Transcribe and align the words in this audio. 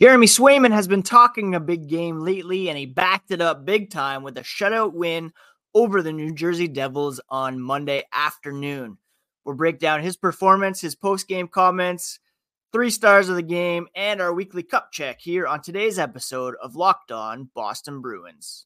Jeremy 0.00 0.28
Swayman 0.28 0.72
has 0.72 0.88
been 0.88 1.02
talking 1.02 1.54
a 1.54 1.60
big 1.60 1.86
game 1.86 2.20
lately, 2.20 2.70
and 2.70 2.78
he 2.78 2.86
backed 2.86 3.30
it 3.32 3.42
up 3.42 3.66
big 3.66 3.90
time 3.90 4.22
with 4.22 4.38
a 4.38 4.40
shutout 4.40 4.94
win 4.94 5.30
over 5.74 6.00
the 6.00 6.10
New 6.10 6.32
Jersey 6.32 6.68
Devils 6.68 7.20
on 7.28 7.60
Monday 7.60 8.04
afternoon. 8.10 8.96
We'll 9.44 9.56
break 9.56 9.78
down 9.78 10.02
his 10.02 10.16
performance, 10.16 10.80
his 10.80 10.94
post 10.94 11.28
game 11.28 11.48
comments, 11.48 12.18
three 12.72 12.88
stars 12.88 13.28
of 13.28 13.36
the 13.36 13.42
game, 13.42 13.88
and 13.94 14.22
our 14.22 14.32
weekly 14.32 14.62
cup 14.62 14.90
check 14.90 15.20
here 15.20 15.46
on 15.46 15.60
today's 15.60 15.98
episode 15.98 16.54
of 16.62 16.76
Locked 16.76 17.12
On 17.12 17.50
Boston 17.54 18.00
Bruins. 18.00 18.64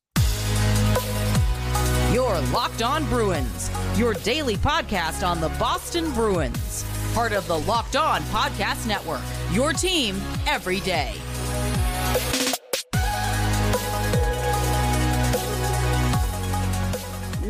Your 2.12 2.38
Locked 2.52 2.82
On 2.82 3.04
Bruins, 3.06 3.72
your 3.96 4.14
daily 4.14 4.56
podcast 4.56 5.26
on 5.26 5.40
the 5.40 5.48
Boston 5.58 6.12
Bruins, 6.12 6.84
part 7.12 7.32
of 7.32 7.44
the 7.48 7.58
Locked 7.58 7.96
On 7.96 8.22
Podcast 8.24 8.86
Network, 8.86 9.20
your 9.50 9.72
team 9.72 10.22
every 10.46 10.78
day. 10.78 11.14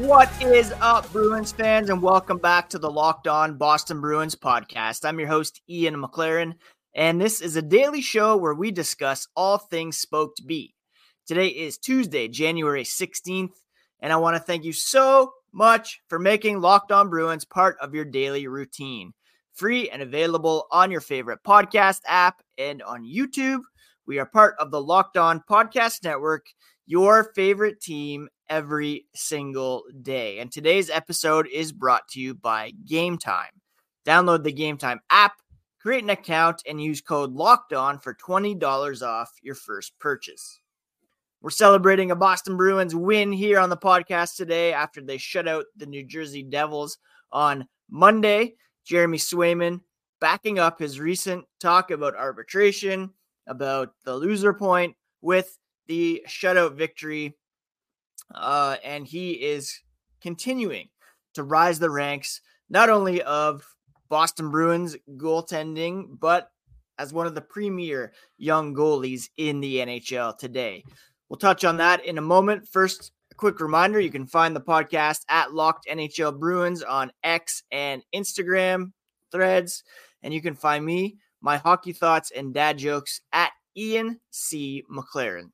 What 0.06 0.30
is 0.42 0.72
up, 0.80 1.10
Bruins 1.12 1.52
fans, 1.52 1.90
and 1.90 2.00
welcome 2.00 2.38
back 2.38 2.68
to 2.70 2.78
the 2.78 2.90
Locked 2.90 3.26
On 3.26 3.58
Boston 3.58 4.00
Bruins 4.00 4.34
podcast. 4.36 5.04
I'm 5.04 5.18
your 5.18 5.28
host, 5.28 5.60
Ian 5.68 5.96
McLaren, 5.96 6.54
and 6.94 7.20
this 7.20 7.40
is 7.40 7.56
a 7.56 7.62
daily 7.62 8.00
show 8.00 8.36
where 8.36 8.54
we 8.54 8.70
discuss 8.70 9.26
all 9.34 9.58
things 9.58 9.98
Spoked 9.98 10.46
B. 10.46 10.74
Today 11.26 11.48
is 11.48 11.78
Tuesday, 11.78 12.28
January 12.28 12.84
16th, 12.84 13.54
and 14.00 14.12
I 14.12 14.16
want 14.16 14.36
to 14.36 14.42
thank 14.42 14.64
you 14.64 14.72
so 14.72 15.32
much 15.52 16.00
for 16.08 16.18
making 16.18 16.60
Locked 16.60 16.92
On 16.92 17.08
Bruins 17.08 17.44
part 17.44 17.76
of 17.80 17.94
your 17.94 18.04
daily 18.04 18.46
routine. 18.46 19.12
Free 19.54 19.88
and 19.90 20.02
available 20.02 20.66
on 20.70 20.90
your 20.90 21.00
favorite 21.00 21.40
podcast 21.46 22.00
app 22.06 22.42
and 22.56 22.82
on 22.82 23.04
YouTube. 23.04 23.60
We 24.06 24.18
are 24.18 24.26
part 24.26 24.54
of 24.58 24.70
the 24.70 24.82
Locked 24.82 25.16
On 25.16 25.42
Podcast 25.48 26.04
Network, 26.04 26.44
your 26.86 27.32
favorite 27.34 27.80
team 27.80 28.28
every 28.50 29.06
single 29.14 29.84
day. 30.02 30.40
And 30.40 30.52
today's 30.52 30.90
episode 30.90 31.46
is 31.46 31.72
brought 31.72 32.06
to 32.08 32.20
you 32.20 32.34
by 32.34 32.72
Game 32.84 33.16
Time. 33.16 33.62
Download 34.06 34.42
the 34.42 34.52
Game 34.52 34.76
Time 34.76 35.00
app, 35.08 35.32
create 35.80 36.04
an 36.04 36.10
account, 36.10 36.62
and 36.68 36.82
use 36.82 37.00
code 37.00 37.32
Locked 37.32 37.72
On 37.72 37.98
for 37.98 38.14
$20 38.14 39.02
off 39.02 39.30
your 39.40 39.54
first 39.54 39.98
purchase. 39.98 40.60
We're 41.40 41.48
celebrating 41.48 42.10
a 42.10 42.16
Boston 42.16 42.58
Bruins 42.58 42.94
win 42.94 43.32
here 43.32 43.58
on 43.58 43.70
the 43.70 43.76
podcast 43.76 44.36
today 44.36 44.74
after 44.74 45.00
they 45.00 45.16
shut 45.16 45.48
out 45.48 45.64
the 45.78 45.86
New 45.86 46.04
Jersey 46.04 46.42
Devils 46.42 46.98
on 47.32 47.66
Monday. 47.90 48.56
Jeremy 48.84 49.16
Swayman 49.16 49.80
backing 50.20 50.58
up 50.58 50.78
his 50.78 51.00
recent 51.00 51.46
talk 51.58 51.90
about 51.90 52.14
arbitration 52.14 53.10
about 53.46 53.94
the 54.04 54.14
loser 54.14 54.52
point 54.52 54.96
with 55.20 55.58
the 55.86 56.24
shutout 56.28 56.74
victory. 56.74 57.36
Uh, 58.34 58.76
and 58.84 59.06
he 59.06 59.32
is 59.32 59.80
continuing 60.20 60.88
to 61.34 61.42
rise 61.42 61.78
the 61.78 61.90
ranks, 61.90 62.40
not 62.70 62.88
only 62.88 63.22
of 63.22 63.66
Boston 64.08 64.50
Bruins 64.50 64.96
goaltending, 65.16 66.18
but 66.18 66.50
as 66.98 67.12
one 67.12 67.26
of 67.26 67.34
the 67.34 67.40
premier 67.40 68.12
young 68.38 68.74
goalies 68.74 69.28
in 69.36 69.60
the 69.60 69.78
NHL 69.78 70.38
today. 70.38 70.84
We'll 71.28 71.38
touch 71.38 71.64
on 71.64 71.78
that 71.78 72.04
in 72.04 72.18
a 72.18 72.22
moment. 72.22 72.68
First, 72.68 73.12
a 73.32 73.34
quick 73.34 73.60
reminder 73.60 73.98
you 73.98 74.10
can 74.10 74.26
find 74.26 74.54
the 74.54 74.60
podcast 74.60 75.22
at 75.28 75.52
Locked 75.52 75.88
NHL 75.90 76.38
Bruins 76.38 76.82
on 76.82 77.10
X 77.22 77.64
and 77.72 78.04
Instagram 78.14 78.92
threads. 79.32 79.82
And 80.22 80.32
you 80.32 80.40
can 80.40 80.54
find 80.54 80.84
me, 80.84 81.16
my 81.44 81.58
hockey 81.58 81.92
thoughts 81.92 82.32
and 82.34 82.54
dad 82.54 82.78
jokes 82.78 83.20
at 83.30 83.52
Ian 83.76 84.18
C. 84.30 84.82
McLaren. 84.90 85.50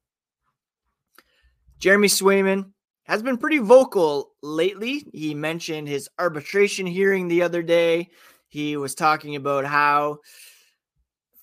Jeremy 1.81 2.07
Swayman 2.07 2.71
has 3.03 3.25
been 3.25 3.37
pretty 3.37 3.59
vocal 3.59 4.31
lately. 4.41 5.05
He 5.13 5.35
mentioned 5.35 5.89
his 5.89 6.09
arbitration 6.17 6.87
hearing 6.87 7.27
the 7.27 7.43
other 7.43 7.65
day. 7.65 8.11
He 8.49 8.77
was 8.77 8.95
talking 8.95 9.35
about 9.35 9.65
how 9.65 10.19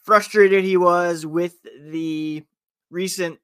frustrated 0.03 0.63
he 0.63 0.77
was 0.77 1.25
with 1.25 1.55
the 1.81 2.41
recent 2.89 3.39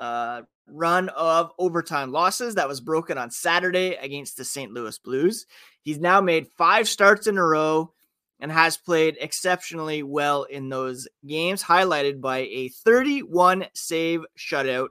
uh, 0.00 0.42
run 0.66 1.08
of 1.10 1.52
overtime 1.56 2.10
losses 2.10 2.56
that 2.56 2.66
was 2.66 2.80
broken 2.80 3.16
on 3.16 3.30
Saturday 3.30 3.94
against 3.94 4.36
the 4.36 4.44
St. 4.44 4.72
Louis 4.72 4.98
Blues. 4.98 5.46
He's 5.82 6.00
now 6.00 6.20
made 6.20 6.48
five 6.58 6.88
starts 6.88 7.28
in 7.28 7.38
a 7.38 7.44
row 7.44 7.92
and 8.40 8.52
has 8.52 8.76
played 8.76 9.16
exceptionally 9.20 10.02
well 10.02 10.44
in 10.44 10.68
those 10.68 11.08
games, 11.26 11.62
highlighted 11.62 12.20
by 12.20 12.38
a 12.38 12.68
31 12.68 13.66
save 13.74 14.24
shutout 14.38 14.88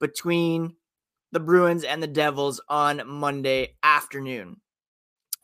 between 0.00 0.74
the 1.30 1.40
Bruins 1.40 1.84
and 1.84 2.02
the 2.02 2.06
Devils 2.06 2.60
on 2.68 3.02
Monday 3.06 3.74
afternoon. 3.82 4.60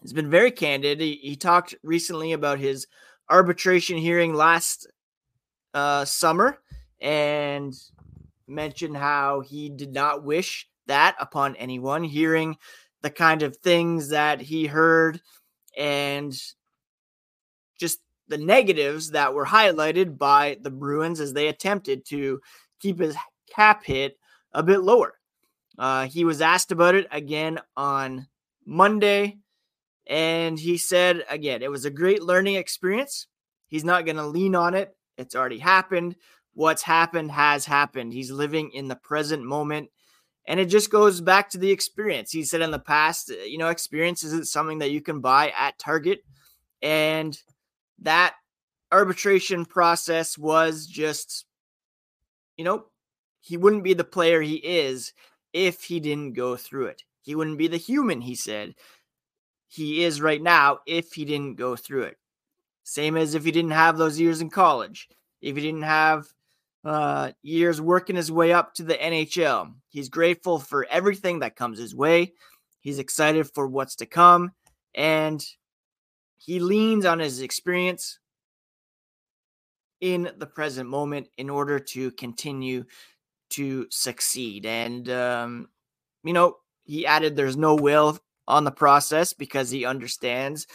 He's 0.03 0.13
been 0.13 0.31
very 0.31 0.51
candid. 0.51 1.01
He, 1.01 1.15
he 1.23 1.37
talked 1.37 1.75
recently 1.83 2.33
about 2.33 2.59
his 2.59 2.87
arbitration 3.31 3.97
hearing 3.97 4.35
last 4.35 4.87
uh, 5.75 6.05
summer 6.05 6.59
and 7.01 7.75
mentioned 8.47 8.97
how 8.97 9.41
he 9.41 9.71
did 9.71 9.93
not 9.93 10.25
wish 10.25 10.69
that 10.87 11.17
upon 11.21 11.57
anyone, 11.57 12.05
hearing 12.05 12.57
the 13.03 13.11
kind 13.11 13.43
of 13.43 13.57
things 13.57 14.11
that 14.11 14.41
he 14.41 14.67
heard 14.67 15.21
and 15.77 16.35
the 18.29 18.39
negatives 18.39 19.11
that 19.11 19.35
were 19.35 19.47
highlighted 19.47 20.19
by 20.19 20.59
the 20.63 20.71
Bruins 20.71 21.21
as 21.21 21.33
they 21.33 21.49
attempted 21.49 22.05
to 22.07 22.41
keep 22.81 23.01
his 23.01 23.17
cap 23.51 23.85
hit 23.85 24.19
a 24.53 24.63
bit 24.63 24.81
lower. 24.81 25.15
Uh, 25.79 26.07
he 26.07 26.25
was 26.25 26.41
asked 26.41 26.73
about 26.73 26.95
it 26.95 27.07
again 27.11 27.61
on 27.77 28.27
Monday, 28.67 29.39
and 30.07 30.59
he 30.59 30.77
said 30.77 31.25
again, 31.31 31.63
it 31.63 31.71
was 31.71 31.85
a 31.85 31.91
great 31.91 32.23
learning 32.23 32.57
experience. 32.57 33.27
He's 33.69 33.85
not 33.85 34.05
going 34.05 34.17
to 34.17 34.27
lean 34.27 34.55
on 34.55 34.75
it. 34.75 34.97
It's 35.17 35.35
already 35.35 35.59
happened. 35.59 36.17
What's 36.55 36.83
happened 36.83 37.31
has 37.31 37.65
happened. 37.65 38.13
He's 38.13 38.31
living 38.31 38.71
in 38.73 38.89
the 38.89 38.97
present 38.97 39.45
moment. 39.45 39.91
And 40.47 40.59
it 40.59 40.67
just 40.67 40.91
goes 40.91 41.21
back 41.21 41.51
to 41.51 41.59
the 41.59 41.71
experience. 41.71 42.33
He 42.33 42.43
said 42.43 42.63
in 42.63 42.71
the 42.71 42.79
past, 42.79 43.29
you 43.29 43.59
know, 43.59 43.69
experience 43.69 44.25
isn't 44.25 44.49
something 44.49 44.79
that 44.79 44.91
you 44.91 45.03
can 45.03 45.21
buy 45.21 45.51
at 45.51 45.79
Target. 45.79 46.25
And 46.81 47.39
that 48.01 48.35
arbitration 48.93 49.65
process 49.65 50.39
was 50.39 50.87
just, 50.87 51.47
you 52.57 52.65
know, 52.65 52.87
he 53.41 53.57
wouldn't 53.57 53.85
be 53.85 53.95
the 53.95 54.05
player 54.05 54.41
he 54.41 54.57
is 54.57 55.13
if 55.53 55.85
he 55.85 56.01
didn't 56.01 56.33
go 56.35 56.57
through 56.57 56.87
it. 56.87 57.03
He 57.23 57.35
wouldn't 57.35 57.59
be 57.59 57.69
the 57.69 57.77
human, 57.77 58.21
he 58.21 58.35
said, 58.35 58.75
he 59.67 60.03
is 60.03 60.21
right 60.21 60.43
now 60.43 60.79
if 60.87 61.13
he 61.13 61.25
didn't 61.25 61.57
go 61.57 61.77
through 61.77 62.05
it. 62.05 62.17
Same 62.85 63.17
as 63.17 63.35
if 63.35 63.45
he 63.45 63.51
didn't 63.51 63.73
have 63.73 63.99
those 63.99 64.19
years 64.19 64.41
in 64.41 64.49
college, 64.49 65.09
if 65.43 65.57
he 65.57 65.63
didn't 65.63 65.83
have 65.83 66.27
uh, 66.85 67.33
years 67.43 67.81
working 67.81 68.17
his 68.17 68.33
way 68.33 68.53
up 68.53 68.73
to 68.75 68.83
the 68.83 68.95
NHL. 68.95 69.75
He's 69.91 70.09
grateful 70.09 70.59
for 70.59 70.87
everything 70.87 71.41
that 71.41 71.57
comes 71.57 71.79
his 71.79 71.95
way. 71.95 72.33
He's 72.81 72.99
excited 72.99 73.51
for 73.53 73.67
what's 73.67 73.97
to 73.97 74.07
come. 74.07 74.53
And 74.95 75.45
he 76.39 76.61
leans 76.61 77.05
on 77.05 77.19
his 77.19 77.41
experience 77.41 78.19
in 80.01 80.31
the 80.39 80.47
present 80.47 80.89
moment 80.89 81.29
in 81.37 81.51
order 81.51 81.79
to 81.79 82.11
continue 82.13 82.85
to 83.51 83.87
succeed. 83.91 84.65
And, 84.67 85.09
um, 85.11 85.69
you 86.23 86.33
know, 86.33 86.57
he 86.85 87.07
added 87.07 87.37
there's 87.37 87.57
no 87.57 87.75
will 87.75 88.19
on 88.47 88.65
the 88.65 88.71
process 88.71 89.33
because 89.33 89.71
he 89.71 89.85
understands 89.85 90.67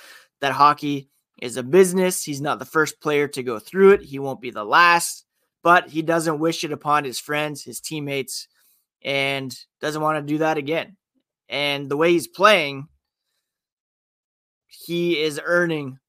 that 0.41 0.51
hockey 0.51 1.09
is 1.41 1.57
a 1.57 1.63
business. 1.63 2.23
He's 2.23 2.41
not 2.41 2.59
the 2.59 2.65
first 2.65 3.01
player 3.01 3.27
to 3.29 3.43
go 3.43 3.59
through 3.59 3.91
it, 3.91 4.03
he 4.03 4.19
won't 4.19 4.41
be 4.41 4.51
the 4.51 4.65
last, 4.65 5.25
but 5.63 5.89
he 5.89 6.01
doesn't 6.01 6.39
wish 6.39 6.63
it 6.63 6.71
upon 6.71 7.03
his 7.03 7.19
friends, 7.19 7.63
his 7.63 7.79
teammates, 7.79 8.47
and 9.03 9.57
doesn't 9.81 10.01
want 10.01 10.17
to 10.17 10.33
do 10.33 10.39
that 10.39 10.57
again. 10.57 10.97
And 11.49 11.89
the 11.89 11.97
way 11.97 12.11
he's 12.11 12.27
playing, 12.27 12.87
he 14.73 15.21
is 15.21 15.39
earning 15.43 15.99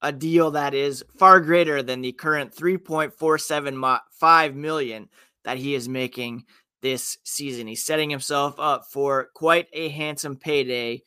a 0.00 0.12
deal 0.12 0.52
that 0.52 0.74
is 0.74 1.04
far 1.16 1.40
greater 1.40 1.82
than 1.82 2.00
the 2.00 2.12
current 2.12 2.54
3.475 2.54 4.54
million 4.54 5.08
that 5.44 5.58
he 5.58 5.74
is 5.74 5.88
making 5.88 6.44
this 6.80 7.18
season. 7.22 7.68
He's 7.68 7.84
setting 7.84 8.10
himself 8.10 8.58
up 8.58 8.86
for 8.90 9.28
quite 9.34 9.68
a 9.72 9.88
handsome 9.90 10.36
payday 10.36 11.02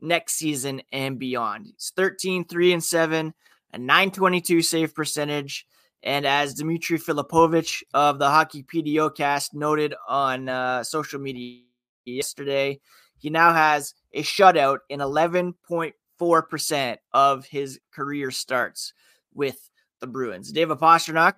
next 0.00 0.34
season 0.34 0.82
and 0.92 1.18
beyond. 1.18 1.66
He's 1.66 1.92
13 1.94 2.44
3 2.44 2.72
and 2.72 2.82
7, 2.82 3.34
a 3.72 3.78
922 3.78 4.62
save 4.62 4.94
percentage. 4.94 5.66
And 6.02 6.26
as 6.26 6.54
Dmitry 6.54 6.98
Filipovic 6.98 7.82
of 7.92 8.18
the 8.18 8.28
Hockey 8.28 8.62
PDO 8.62 9.14
cast 9.14 9.54
noted 9.54 9.94
on 10.08 10.48
uh, 10.48 10.82
social 10.82 11.20
media 11.20 11.60
yesterday, 12.06 12.80
he 13.20 13.30
now 13.30 13.52
has 13.52 13.94
a 14.12 14.24
shutout 14.24 14.78
in 14.88 14.98
11.4% 14.98 16.96
of 17.12 17.46
his 17.46 17.78
career 17.94 18.32
starts 18.32 18.92
with 19.32 19.70
the 20.00 20.08
Bruins. 20.08 20.50
David 20.50 20.78
Pastrnak 20.78 21.34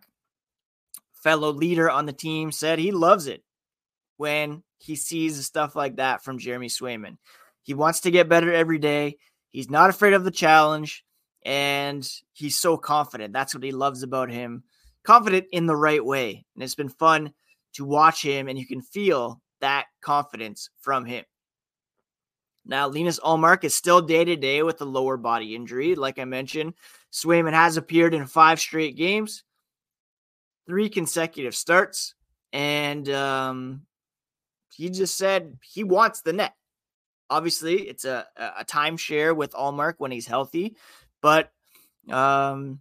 fellow 1.23 1.52
leader 1.52 1.88
on 1.88 2.06
the 2.06 2.12
team, 2.12 2.50
said 2.50 2.79
he 2.79 2.90
loves 2.90 3.26
it 3.26 3.43
when 4.17 4.62
he 4.79 4.96
sees 4.96 5.44
stuff 5.46 5.76
like 5.76 5.96
that 5.96 6.25
from 6.25 6.38
Jeremy 6.38 6.69
Swayman. 6.69 7.17
He 7.62 7.75
wants 7.75 8.00
to 8.00 8.11
get 8.11 8.29
better 8.29 8.52
every 8.52 8.79
day. 8.79 9.19
He's 9.50 9.70
not 9.70 9.90
afraid 9.90 10.14
of 10.14 10.25
the 10.25 10.31
challenge 10.31 11.05
and 11.44 12.08
he's 12.32 12.58
so 12.58 12.76
confident. 12.76 13.32
That's 13.32 13.55
what 13.55 13.64
he 13.64 13.73
loves 13.73 14.02
about 14.02 14.31
him. 14.31 14.64
Confident 15.05 15.46
in 15.52 15.67
the 15.67 15.76
right 15.76 16.05
way. 16.05 16.44
And 16.55 16.62
it's 16.62 16.75
been 16.75 16.88
fun 16.88 17.32
to 17.75 17.84
watch 17.84 18.23
him, 18.23 18.49
and 18.49 18.58
you 18.58 18.67
can 18.67 18.82
feel 18.82 19.40
that 19.61 19.87
confidence 20.00 20.69
from 20.81 21.05
him. 21.05 21.25
Now, 22.64 22.88
Linus 22.88 23.19
Ullmark 23.20 23.64
is 23.64 23.75
still 23.75 24.00
day 24.00 24.25
to 24.25 24.37
day 24.37 24.62
with 24.62 24.81
a 24.81 24.85
lower 24.85 25.17
body 25.17 25.55
injury. 25.55 25.94
Like 25.94 26.19
I 26.19 26.25
mentioned, 26.25 26.75
Swayman 27.12 27.53
has 27.53 27.76
appeared 27.76 28.14
in 28.14 28.26
five 28.26 28.61
straight 28.61 28.97
games, 28.97 29.43
three 30.67 30.88
consecutive 30.88 31.55
starts, 31.55 32.14
and 32.53 33.09
um, 33.09 33.82
he 34.70 34.91
just 34.91 35.17
said 35.17 35.59
he 35.62 35.82
wants 35.82 36.20
the 36.23 36.32
net. 36.32 36.55
Obviously, 37.29 37.88
it's 37.88 38.05
a, 38.05 38.26
a 38.37 38.65
timeshare 38.65 39.35
with 39.35 39.53
Ullmark 39.53 39.94
when 39.99 40.12
he's 40.12 40.26
healthy, 40.26 40.76
but 41.20 41.50
um, 42.11 42.81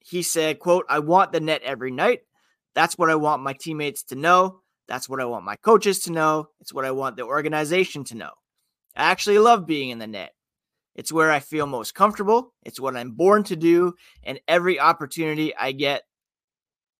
he 0.00 0.22
said, 0.22 0.58
quote, 0.58 0.86
I 0.88 1.00
want 1.00 1.32
the 1.32 1.40
net 1.40 1.62
every 1.62 1.90
night. 1.90 2.20
That's 2.74 2.96
what 2.98 3.10
I 3.10 3.14
want 3.14 3.42
my 3.42 3.52
teammates 3.52 4.04
to 4.04 4.16
know. 4.16 4.60
That's 4.88 5.08
what 5.08 5.20
I 5.20 5.24
want 5.24 5.44
my 5.44 5.56
coaches 5.56 6.00
to 6.00 6.12
know. 6.12 6.48
It's 6.60 6.72
what 6.72 6.84
I 6.84 6.90
want 6.90 7.16
the 7.16 7.24
organization 7.24 8.04
to 8.04 8.16
know. 8.16 8.30
I 8.96 9.10
actually 9.10 9.38
love 9.38 9.66
being 9.66 9.90
in 9.90 9.98
the 9.98 10.06
net. 10.06 10.32
It's 10.94 11.12
where 11.12 11.30
I 11.30 11.40
feel 11.40 11.66
most 11.66 11.94
comfortable. 11.94 12.52
It's 12.64 12.80
what 12.80 12.96
I'm 12.96 13.12
born 13.12 13.44
to 13.44 13.56
do. 13.56 13.94
And 14.22 14.40
every 14.48 14.80
opportunity 14.80 15.54
I 15.56 15.72
get, 15.72 16.02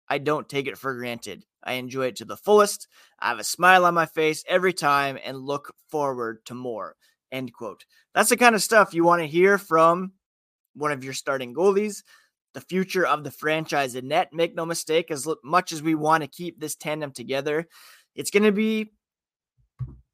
I 0.08 0.18
don't 0.18 0.48
take 0.48 0.66
it 0.66 0.78
for 0.78 0.94
granted. 0.94 1.44
I 1.62 1.74
enjoy 1.74 2.06
it 2.06 2.16
to 2.16 2.24
the 2.24 2.36
fullest. 2.36 2.88
I 3.18 3.28
have 3.28 3.38
a 3.38 3.44
smile 3.44 3.84
on 3.84 3.94
my 3.94 4.06
face 4.06 4.44
every 4.48 4.72
time 4.72 5.18
and 5.24 5.36
look 5.36 5.74
forward 5.90 6.44
to 6.46 6.54
more. 6.54 6.96
End 7.30 7.52
quote. 7.52 7.84
That's 8.14 8.30
the 8.30 8.36
kind 8.36 8.54
of 8.54 8.62
stuff 8.62 8.94
you 8.94 9.04
want 9.04 9.22
to 9.22 9.28
hear 9.28 9.58
from 9.58 10.12
one 10.74 10.92
of 10.92 11.04
your 11.04 11.12
starting 11.12 11.54
goalies 11.54 12.02
the 12.52 12.60
future 12.60 13.06
of 13.06 13.24
the 13.24 13.30
franchise 13.30 13.94
in 13.94 14.08
net. 14.08 14.32
Make 14.32 14.54
no 14.54 14.66
mistake, 14.66 15.10
as 15.10 15.28
much 15.44 15.72
as 15.72 15.82
we 15.82 15.94
want 15.94 16.22
to 16.22 16.28
keep 16.28 16.58
this 16.58 16.74
tandem 16.74 17.12
together, 17.12 17.68
it's 18.14 18.30
going 18.30 18.42
to 18.42 18.52
be 18.52 18.92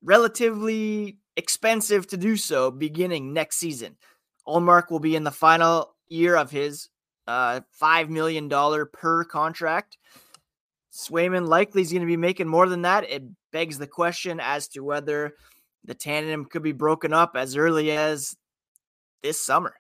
relatively 0.07 1.19
expensive 1.37 2.07
to 2.07 2.17
do 2.17 2.37
so 2.37 2.71
beginning 2.71 3.33
next 3.33 3.57
season. 3.57 3.97
Ullmark 4.47 4.91
will 4.91 5.01
be 5.01 5.17
in 5.17 5.25
the 5.25 5.31
final 5.31 5.95
year 6.09 6.37
of 6.37 6.51
his 6.51 6.89
uh, 7.27 7.61
$5 7.83 8.09
million 8.09 8.49
per 8.93 9.25
contract. 9.25 9.99
Swayman 10.93 11.49
likely 11.49 11.83
is 11.83 11.91
going 11.91 12.01
to 12.01 12.07
be 12.07 12.17
making 12.17 12.47
more 12.47 12.69
than 12.69 12.83
that. 12.83 13.11
It 13.11 13.25
begs 13.53 13.79
the 13.79 13.89
question 13.89 14.41
as 14.41 14.69
to 14.69 14.81
whether 14.81 15.35
the 15.85 15.95
tandem 15.95 16.45
could 16.47 16.63
be 16.63 16.73
broken 16.73 17.13
up 17.13 17.33
as 17.35 17.57
early 17.57 17.91
as 17.91 18.37
this 19.23 19.43
summer. 19.43 19.75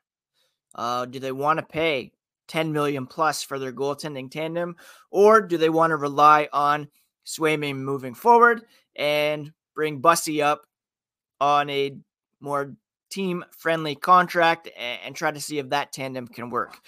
Uh, 0.74 1.06
do 1.06 1.20
they 1.20 1.32
want 1.32 1.58
to 1.58 1.64
pay 1.64 2.12
10 2.48 2.72
million 2.72 3.06
plus 3.06 3.42
for 3.42 3.58
their 3.58 3.72
goaltending 3.72 4.30
tandem, 4.30 4.76
or 5.10 5.40
do 5.40 5.56
they 5.56 5.70
want 5.70 5.92
to 5.92 5.96
rely 5.96 6.48
on 6.52 6.88
Swayman 7.24 7.76
moving 7.76 8.14
forward 8.14 8.62
and 8.94 9.52
bring 9.76 10.02
Bussi 10.02 10.42
up 10.42 10.66
on 11.40 11.70
a 11.70 11.96
more 12.40 12.74
team 13.10 13.44
friendly 13.56 13.94
contract 13.94 14.68
and, 14.76 15.14
try 15.14 15.30
to 15.30 15.40
see 15.40 15.58
if 15.58 15.68
that 15.68 15.92
tandem 15.92 16.26
can 16.26 16.50
work? 16.50 16.80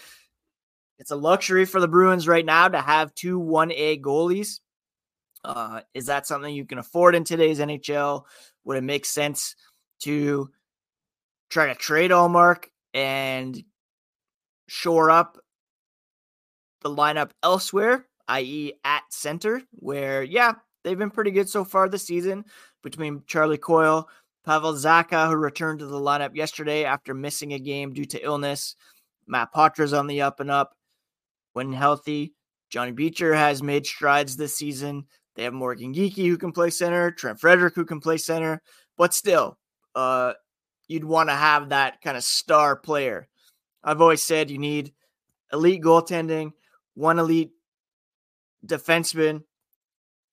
It's 0.98 1.12
a 1.12 1.16
luxury 1.16 1.64
for 1.64 1.78
the 1.78 1.86
Bruins 1.86 2.26
right 2.26 2.44
now 2.44 2.66
to 2.66 2.80
have 2.80 3.14
two 3.14 3.38
1A 3.38 4.00
goalies. 4.00 4.58
Uh, 5.44 5.82
is 5.94 6.06
that 6.06 6.26
something 6.26 6.52
you 6.52 6.64
can 6.64 6.78
afford 6.78 7.14
in 7.14 7.22
today's 7.22 7.60
NHL? 7.60 8.24
Would 8.64 8.78
it 8.78 8.84
make 8.84 9.06
sense 9.06 9.54
to 10.00 10.50
try 11.50 11.66
to 11.66 11.74
trade 11.76 12.10
Ullmark 12.10 12.64
and 12.92 13.62
shore 14.66 15.10
up 15.10 15.38
the 16.82 16.90
lineup 16.90 17.30
elsewhere, 17.42 18.06
i.e., 18.28 18.72
at 18.84 19.02
center, 19.10 19.62
where, 19.72 20.22
yeah, 20.22 20.54
they've 20.84 20.98
been 20.98 21.10
pretty 21.10 21.30
good 21.30 21.48
so 21.48 21.64
far 21.64 21.88
this 21.88 22.06
season 22.06 22.44
between 22.82 23.22
Charlie 23.26 23.58
Coyle, 23.58 24.08
Pavel 24.44 24.74
Zacha, 24.74 25.28
who 25.28 25.36
returned 25.36 25.80
to 25.80 25.86
the 25.86 25.98
lineup 25.98 26.34
yesterday 26.34 26.84
after 26.84 27.14
missing 27.14 27.52
a 27.52 27.58
game 27.58 27.92
due 27.92 28.04
to 28.06 28.24
illness. 28.24 28.76
Matt 29.26 29.52
Poitras 29.52 29.96
on 29.96 30.06
the 30.06 30.22
up 30.22 30.40
and 30.40 30.50
up. 30.50 30.74
When 31.52 31.72
healthy, 31.72 32.34
Johnny 32.70 32.92
Beecher 32.92 33.34
has 33.34 33.62
made 33.62 33.86
strides 33.86 34.36
this 34.36 34.56
season. 34.56 35.06
They 35.34 35.44
have 35.44 35.52
Morgan 35.52 35.94
Geekie 35.94 36.28
who 36.28 36.38
can 36.38 36.52
play 36.52 36.70
center, 36.70 37.10
Trent 37.10 37.40
Frederic 37.40 37.74
who 37.74 37.84
can 37.84 38.00
play 38.00 38.16
center, 38.16 38.62
but 38.96 39.14
still, 39.14 39.58
uh, 39.94 40.32
you'd 40.88 41.04
want 41.04 41.28
to 41.28 41.34
have 41.34 41.68
that 41.68 42.00
kind 42.00 42.16
of 42.16 42.24
star 42.24 42.76
player. 42.76 43.28
I've 43.84 44.00
always 44.00 44.22
said 44.22 44.50
you 44.50 44.58
need 44.58 44.92
elite 45.52 45.82
goaltending 45.82 46.52
one 46.98 47.20
elite 47.20 47.52
defenseman, 48.66 49.44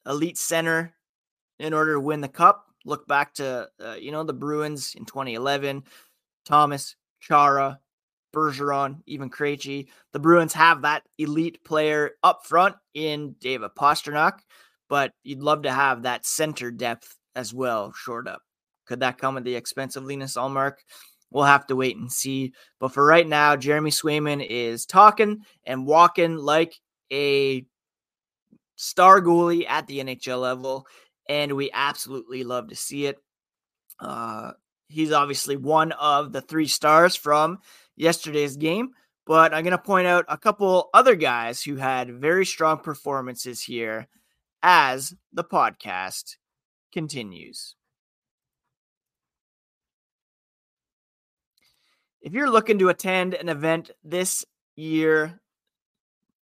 elite 0.07 0.37
center 0.37 0.95
in 1.59 1.73
order 1.73 1.93
to 1.93 1.99
win 1.99 2.21
the 2.21 2.27
cup. 2.27 2.65
Look 2.85 3.07
back 3.07 3.33
to, 3.35 3.67
uh, 3.83 3.95
you 3.95 4.11
know, 4.11 4.23
the 4.23 4.33
Bruins 4.33 4.93
in 4.95 5.05
2011, 5.05 5.83
Thomas, 6.45 6.95
Chara, 7.19 7.79
Bergeron, 8.33 9.01
even 9.07 9.29
Krejci. 9.29 9.87
The 10.11 10.19
Bruins 10.19 10.53
have 10.53 10.83
that 10.83 11.03
elite 11.17 11.63
player 11.63 12.11
up 12.21 12.45
front 12.45 12.75
in 12.93 13.35
David 13.39 13.71
Pastrnak, 13.77 14.39
but 14.89 15.13
you'd 15.23 15.41
love 15.41 15.63
to 15.63 15.71
have 15.71 16.03
that 16.03 16.25
center 16.25 16.69
depth 16.69 17.17
as 17.35 17.53
well 17.53 17.93
shored 17.93 18.27
up. 18.27 18.41
Could 18.85 18.99
that 18.99 19.17
come 19.17 19.37
at 19.37 19.43
the 19.43 19.55
expense 19.55 19.95
of 19.95 20.03
Linus 20.03 20.37
Ullmark? 20.37 20.75
We'll 21.31 21.45
have 21.45 21.65
to 21.67 21.75
wait 21.75 21.97
and 21.97 22.11
see. 22.11 22.53
But 22.79 22.93
for 22.93 23.03
right 23.05 23.27
now, 23.27 23.55
Jeremy 23.55 23.89
Swayman 23.89 24.45
is 24.47 24.85
talking 24.85 25.41
and 25.65 25.87
walking 25.87 26.37
like 26.37 26.75
a 27.11 27.65
star 28.75 29.21
goalie 29.21 29.67
at 29.67 29.87
the 29.87 29.99
NHL 29.99 30.39
level, 30.39 30.85
and 31.27 31.53
we 31.53 31.69
absolutely 31.73 32.43
love 32.43 32.69
to 32.69 32.75
see 32.75 33.05
it. 33.05 33.17
Uh, 33.99 34.51
he's 34.87 35.11
obviously 35.11 35.57
one 35.57 35.91
of 35.93 36.31
the 36.31 36.41
three 36.41 36.67
stars 36.67 37.15
from 37.15 37.59
yesterday's 37.95 38.57
game, 38.57 38.91
but 39.25 39.53
I'm 39.53 39.63
going 39.63 39.71
to 39.71 39.77
point 39.77 40.07
out 40.07 40.25
a 40.27 40.37
couple 40.37 40.89
other 40.93 41.15
guys 41.15 41.61
who 41.61 41.75
had 41.75 42.13
very 42.13 42.45
strong 42.45 42.79
performances 42.79 43.61
here 43.61 44.07
as 44.61 45.13
the 45.33 45.43
podcast 45.43 46.35
continues. 46.93 47.75
If 52.21 52.33
you're 52.33 52.49
looking 52.49 52.79
to 52.79 52.89
attend 52.89 53.35
an 53.35 53.49
event 53.49 53.91
this 54.03 54.45
year, 54.75 55.39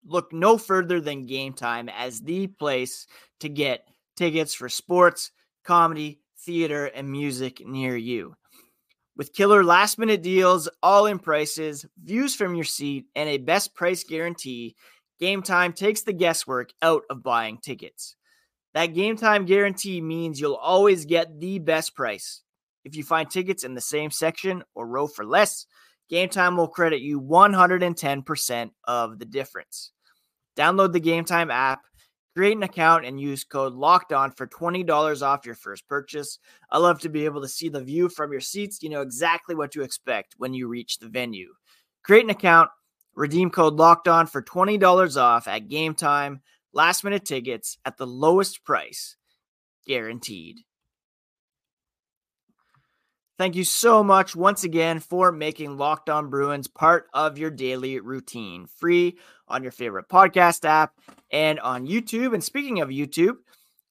look 0.06 0.32
no 0.32 0.58
further 0.58 1.02
than 1.02 1.26
Game 1.26 1.54
Time 1.54 1.90
as 1.90 2.22
the 2.22 2.48
place 2.48 3.08
to 3.40 3.50
get 3.50 3.88
tickets 4.16 4.54
for 4.54 4.70
sports, 4.70 5.32
comedy, 5.64 6.20
theater, 6.40 6.86
and 6.86 7.12
music 7.12 7.66
near 7.66 7.96
you. 7.96 8.36
With 9.16 9.34
killer 9.34 9.64
last 9.64 10.00
minute 10.00 10.24
deals, 10.24 10.68
all 10.82 11.06
in 11.06 11.20
prices, 11.20 11.86
views 12.04 12.36
from 12.36 12.56
your 12.56 12.64
seat, 12.64 13.06
and 13.16 13.30
a 13.30 13.38
best 13.38 13.76
price 13.76 14.04
guarantee, 14.04 14.76
Game 15.20 15.44
Time 15.44 15.72
takes 15.72 16.02
the 16.02 16.14
guesswork 16.14 16.72
out 16.82 17.04
of 17.10 17.24
buying 17.24 17.60
tickets. 17.60 18.16
That 18.74 18.88
Game 18.88 19.16
Time 19.16 19.46
guarantee 19.46 20.02
means 20.02 20.40
you'll 20.40 20.56
always 20.56 21.06
get 21.06 21.40
the 21.40 21.60
best 21.60 21.96
price. 21.96 22.42
If 22.84 22.96
you 22.96 23.04
find 23.04 23.30
tickets 23.30 23.64
in 23.64 23.76
the 23.76 23.82
same 23.82 24.10
section 24.10 24.64
or 24.74 24.88
row 24.88 25.08
for 25.08 25.24
less, 25.24 25.68
Game 26.10 26.30
Time 26.30 26.58
will 26.58 26.68
credit 26.68 27.02
you 27.02 27.22
110% 27.22 28.72
of 28.86 29.20
the 29.20 29.26
difference. 29.26 29.92
Download 30.58 30.92
the 30.92 31.00
Game 31.00 31.24
Time 31.24 31.52
app, 31.52 31.82
create 32.34 32.58
an 32.58 32.64
account, 32.64 33.06
and 33.06 33.20
use 33.20 33.44
code 33.44 33.74
Locked 33.74 34.12
On 34.12 34.32
for 34.32 34.48
$20 34.48 35.22
off 35.22 35.46
your 35.46 35.56
first 35.56 35.88
purchase. 35.88 36.40
I 36.70 36.80
love 36.80 37.00
to 37.02 37.10
be 37.10 37.26
able 37.26 37.42
to 37.42 37.48
see 37.48 37.70
the 37.70 37.84
view 37.84 38.10
from 38.10 38.32
your 38.32 38.42
seats. 38.42 38.82
You 38.82 38.90
know 38.90 39.02
exactly 39.02 39.56
what 39.56 39.72
to 39.74 39.84
expect 39.84 40.36
when 40.38 40.54
you 40.54 40.68
reach 40.68 41.00
the 41.00 41.10
venue. 41.10 41.54
Create 42.04 42.24
an 42.24 42.30
account, 42.30 42.70
redeem 43.16 43.50
code 43.50 43.76
Locked 43.76 44.08
On 44.08 44.28
for 44.28 44.42
$20 44.42 45.22
off 45.22 45.48
at 45.48 45.70
Game 45.70 45.94
Time. 45.94 46.42
Last 46.74 47.04
minute 47.04 47.26
tickets 47.26 47.78
at 47.86 47.98
the 47.98 48.08
lowest 48.08 48.64
price, 48.66 49.16
guaranteed. 49.88 50.62
Thank 53.44 53.58
you 53.58 53.66
so 53.66 54.06
much 54.06 54.38
once 54.38 54.64
again 54.64 55.02
for 55.02 55.30
making 55.30 55.78
Locked 55.78 56.10
On 56.10 56.30
Bruins 56.30 56.70
part 56.70 57.10
of 57.14 57.38
your 57.38 57.52
daily 57.52 58.00
routine. 58.00 58.68
Free 58.68 59.18
on 59.50 59.64
your 59.64 59.74
favorite 59.74 60.08
podcast 60.08 60.64
app 60.64 60.94
and 61.30 61.60
on 61.60 61.86
YouTube. 61.86 62.34
And 62.34 62.42
speaking 62.42 62.80
of 62.80 62.88
YouTube, 62.88 63.36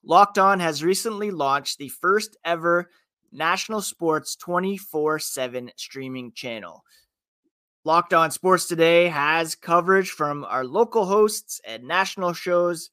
Locked 0.03 0.39
On 0.39 0.59
has 0.59 0.83
recently 0.83 1.31
launched 1.31 1.77
the 1.77 1.91
first 1.91 2.35
ever 2.47 2.89
national 3.31 3.83
sports 3.83 4.37
24 4.37 5.19
7 5.19 5.71
streaming 5.77 6.33
channel. 6.33 6.83
Locked 7.85 8.15
On 8.15 8.31
Sports 8.31 8.69
Today 8.69 9.09
has 9.09 9.55
coverage 9.55 10.13
from 10.13 10.47
our 10.47 10.65
local 10.65 11.05
hosts 11.05 11.61
and 11.67 11.85
national 11.85 12.33
shows 12.33 12.89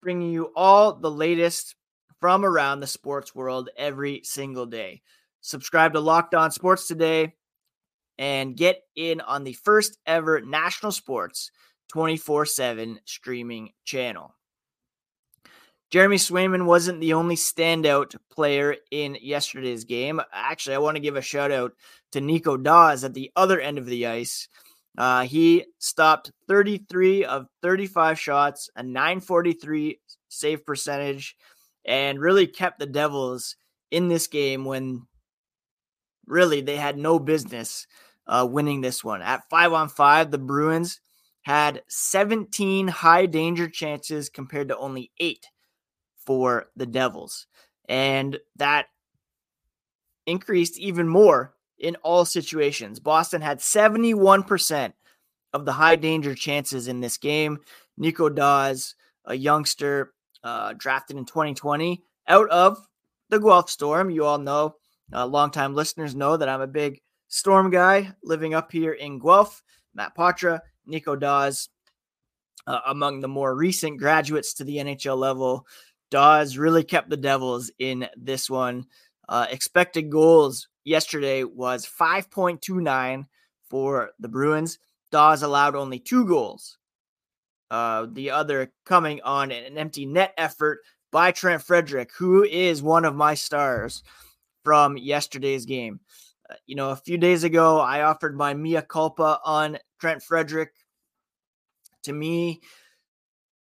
bringing 0.00 0.30
you 0.30 0.52
all 0.54 0.94
the 0.94 1.10
latest 1.10 1.74
from 2.20 2.44
around 2.44 2.78
the 2.78 2.86
sports 2.86 3.34
world 3.34 3.68
every 3.76 4.20
single 4.22 4.66
day. 4.66 5.02
Subscribe 5.42 5.92
to 5.92 6.00
Locked 6.00 6.34
On 6.34 6.50
Sports 6.50 6.86
today 6.86 7.34
and 8.16 8.56
get 8.56 8.82
in 8.96 9.20
on 9.20 9.44
the 9.44 9.52
first 9.52 9.98
ever 10.06 10.40
national 10.40 10.92
sports 10.92 11.50
24 11.92 12.46
7 12.46 13.00
streaming 13.04 13.70
channel. 13.84 14.34
Jeremy 15.90 16.16
Swayman 16.16 16.64
wasn't 16.64 17.00
the 17.00 17.12
only 17.12 17.36
standout 17.36 18.16
player 18.30 18.76
in 18.90 19.18
yesterday's 19.20 19.84
game. 19.84 20.22
Actually, 20.32 20.76
I 20.76 20.78
want 20.78 20.96
to 20.96 21.02
give 21.02 21.16
a 21.16 21.22
shout 21.22 21.52
out 21.52 21.72
to 22.12 22.22
Nico 22.22 22.56
Daws 22.56 23.04
at 23.04 23.12
the 23.12 23.30
other 23.36 23.60
end 23.60 23.76
of 23.76 23.84
the 23.84 24.06
ice. 24.06 24.48
Uh, 24.96 25.24
he 25.24 25.66
stopped 25.78 26.32
33 26.48 27.24
of 27.26 27.46
35 27.60 28.18
shots, 28.18 28.70
a 28.76 28.82
943 28.82 30.00
save 30.28 30.64
percentage, 30.64 31.36
and 31.84 32.20
really 32.20 32.46
kept 32.46 32.78
the 32.78 32.86
Devils 32.86 33.56
in 33.90 34.08
this 34.08 34.28
game 34.28 34.64
when 34.64 35.06
really 36.26 36.60
they 36.60 36.76
had 36.76 36.96
no 36.96 37.18
business 37.18 37.86
uh, 38.26 38.46
winning 38.48 38.80
this 38.80 39.02
one. 39.02 39.22
At 39.22 39.48
five 39.50 39.72
on 39.72 39.88
five, 39.88 40.30
the 40.30 40.38
Bruins 40.38 41.00
had 41.42 41.82
17 41.88 42.88
high 42.88 43.26
danger 43.26 43.68
chances 43.68 44.28
compared 44.28 44.68
to 44.68 44.78
only 44.78 45.10
eight 45.18 45.46
for 46.24 46.66
the 46.76 46.86
Devils. 46.86 47.46
And 47.88 48.38
that 48.56 48.86
increased 50.26 50.78
even 50.78 51.08
more 51.08 51.54
in 51.78 51.96
all 51.96 52.24
situations. 52.24 53.00
Boston 53.00 53.42
had 53.42 53.58
71% 53.58 54.92
of 55.52 55.64
the 55.64 55.72
high 55.72 55.96
danger 55.96 56.34
chances 56.34 56.88
in 56.88 57.00
this 57.00 57.18
game. 57.18 57.58
Nico 57.96 58.28
Daws, 58.28 58.94
a 59.24 59.34
youngster 59.34 60.14
uh, 60.44 60.74
drafted 60.76 61.16
in 61.16 61.24
2020 61.24 62.02
out 62.28 62.48
of 62.50 62.78
the 63.28 63.38
Guelph 63.38 63.68
Storm. 63.68 64.10
You 64.10 64.24
all 64.24 64.38
know, 64.38 64.76
uh, 65.12 65.26
longtime 65.26 65.74
listeners 65.74 66.14
know 66.14 66.36
that 66.36 66.48
I'm 66.48 66.60
a 66.60 66.66
big 66.66 67.00
Storm 67.28 67.70
guy 67.70 68.12
living 68.22 68.52
up 68.54 68.70
here 68.70 68.92
in 68.92 69.18
Guelph. 69.18 69.62
Matt 69.94 70.16
Poitras, 70.16 70.60
Nico 70.86 71.16
Daws, 71.16 71.68
uh, 72.66 72.80
among 72.86 73.20
the 73.20 73.28
more 73.28 73.54
recent 73.54 73.98
graduates 73.98 74.54
to 74.54 74.64
the 74.64 74.76
NHL 74.76 75.16
level. 75.16 75.66
Daws 76.10 76.56
really 76.56 76.84
kept 76.84 77.10
the 77.10 77.16
Devils 77.16 77.70
in 77.78 78.06
this 78.16 78.50
one. 78.50 78.86
Uh, 79.28 79.46
expected 79.50 80.10
goals 80.10 80.68
yesterday 80.84 81.44
was 81.44 81.86
5.29 81.86 83.26
for 83.68 84.10
the 84.18 84.28
Bruins. 84.28 84.78
Daws 85.10 85.42
allowed 85.42 85.74
only 85.74 85.98
two 85.98 86.26
goals. 86.26 86.78
Uh, 87.70 88.06
the 88.12 88.30
other 88.30 88.72
coming 88.84 89.20
on 89.22 89.50
an 89.50 89.78
empty 89.78 90.04
net 90.04 90.34
effort 90.36 90.80
by 91.10 91.32
Trent 91.32 91.62
Frederic, 91.62 92.10
who 92.18 92.44
is 92.44 92.82
one 92.82 93.06
of 93.06 93.14
my 93.14 93.34
stars 93.34 94.02
from 94.64 94.96
yesterday's 94.96 95.66
game. 95.66 96.00
Uh, 96.50 96.54
you 96.66 96.76
know, 96.76 96.90
a 96.90 96.96
few 96.96 97.18
days 97.18 97.44
ago, 97.44 97.78
I 97.78 98.02
offered 98.02 98.36
my 98.36 98.54
mea 98.54 98.82
culpa 98.82 99.40
on 99.44 99.78
Trent 100.00 100.22
Frederic. 100.22 100.70
To 102.04 102.12
me, 102.12 102.60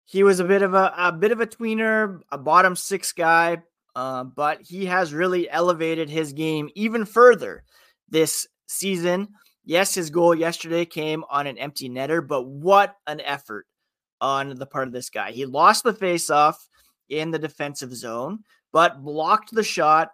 he 0.05 0.23
was 0.23 0.39
a 0.39 0.45
bit 0.45 0.61
of 0.61 0.73
a, 0.73 0.93
a 0.97 1.11
bit 1.11 1.31
of 1.31 1.41
a 1.41 1.47
tweener, 1.47 2.19
a 2.31 2.37
bottom 2.37 2.75
six 2.75 3.11
guy, 3.11 3.61
uh, 3.95 4.23
but 4.23 4.61
he 4.61 4.85
has 4.85 5.13
really 5.13 5.49
elevated 5.49 6.09
his 6.09 6.33
game 6.33 6.69
even 6.75 7.05
further 7.05 7.63
this 8.09 8.47
season. 8.67 9.29
Yes, 9.65 9.95
his 9.95 10.09
goal 10.09 10.35
yesterday 10.35 10.85
came 10.85 11.23
on 11.29 11.47
an 11.47 11.57
empty 11.57 11.89
netter, 11.89 12.25
but 12.25 12.43
what 12.47 12.95
an 13.07 13.21
effort 13.21 13.65
on 14.19 14.55
the 14.55 14.65
part 14.65 14.87
of 14.87 14.93
this 14.93 15.09
guy. 15.09 15.31
He 15.31 15.45
lost 15.45 15.83
the 15.83 15.93
faceoff 15.93 16.55
in 17.09 17.31
the 17.31 17.39
defensive 17.39 17.93
zone, 17.95 18.39
but 18.71 19.03
blocked 19.03 19.53
the 19.53 19.63
shot. 19.63 20.11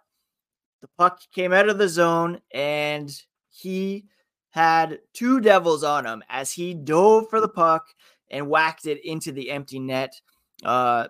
The 0.80 0.88
puck 0.98 1.20
came 1.34 1.52
out 1.52 1.68
of 1.68 1.78
the 1.78 1.88
zone, 1.88 2.40
and 2.52 3.10
he 3.50 4.06
had 4.50 5.00
two 5.12 5.40
devils 5.40 5.84
on 5.84 6.06
him 6.06 6.22
as 6.28 6.52
he 6.52 6.74
dove 6.74 7.28
for 7.28 7.40
the 7.40 7.48
puck 7.48 7.86
and 8.30 8.48
whacked 8.48 8.86
it 8.86 9.04
into 9.04 9.32
the 9.32 9.50
empty 9.50 9.78
net. 9.78 10.20
Uh, 10.64 11.08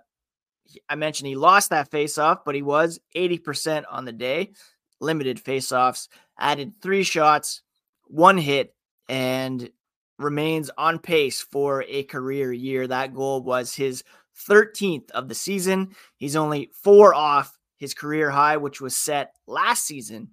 I 0.88 0.94
mentioned 0.94 1.28
he 1.28 1.36
lost 1.36 1.70
that 1.70 1.90
faceoff, 1.90 2.40
but 2.44 2.54
he 2.54 2.62
was 2.62 3.00
80% 3.16 3.84
on 3.90 4.04
the 4.04 4.12
day. 4.12 4.52
Limited 5.00 5.42
faceoffs, 5.42 6.08
added 6.38 6.74
three 6.82 7.02
shots, 7.02 7.62
one 8.06 8.38
hit, 8.38 8.74
and 9.08 9.70
remains 10.18 10.70
on 10.76 10.98
pace 10.98 11.40
for 11.40 11.84
a 11.88 12.02
career 12.04 12.52
year. 12.52 12.86
That 12.86 13.14
goal 13.14 13.42
was 13.42 13.74
his 13.74 14.04
13th 14.48 15.10
of 15.12 15.28
the 15.28 15.34
season. 15.34 15.94
He's 16.16 16.36
only 16.36 16.70
four 16.74 17.14
off 17.14 17.58
his 17.80 17.94
career 17.94 18.30
high, 18.30 18.58
which 18.58 18.78
was 18.80 18.94
set 18.94 19.34
last 19.46 19.84
season 19.84 20.28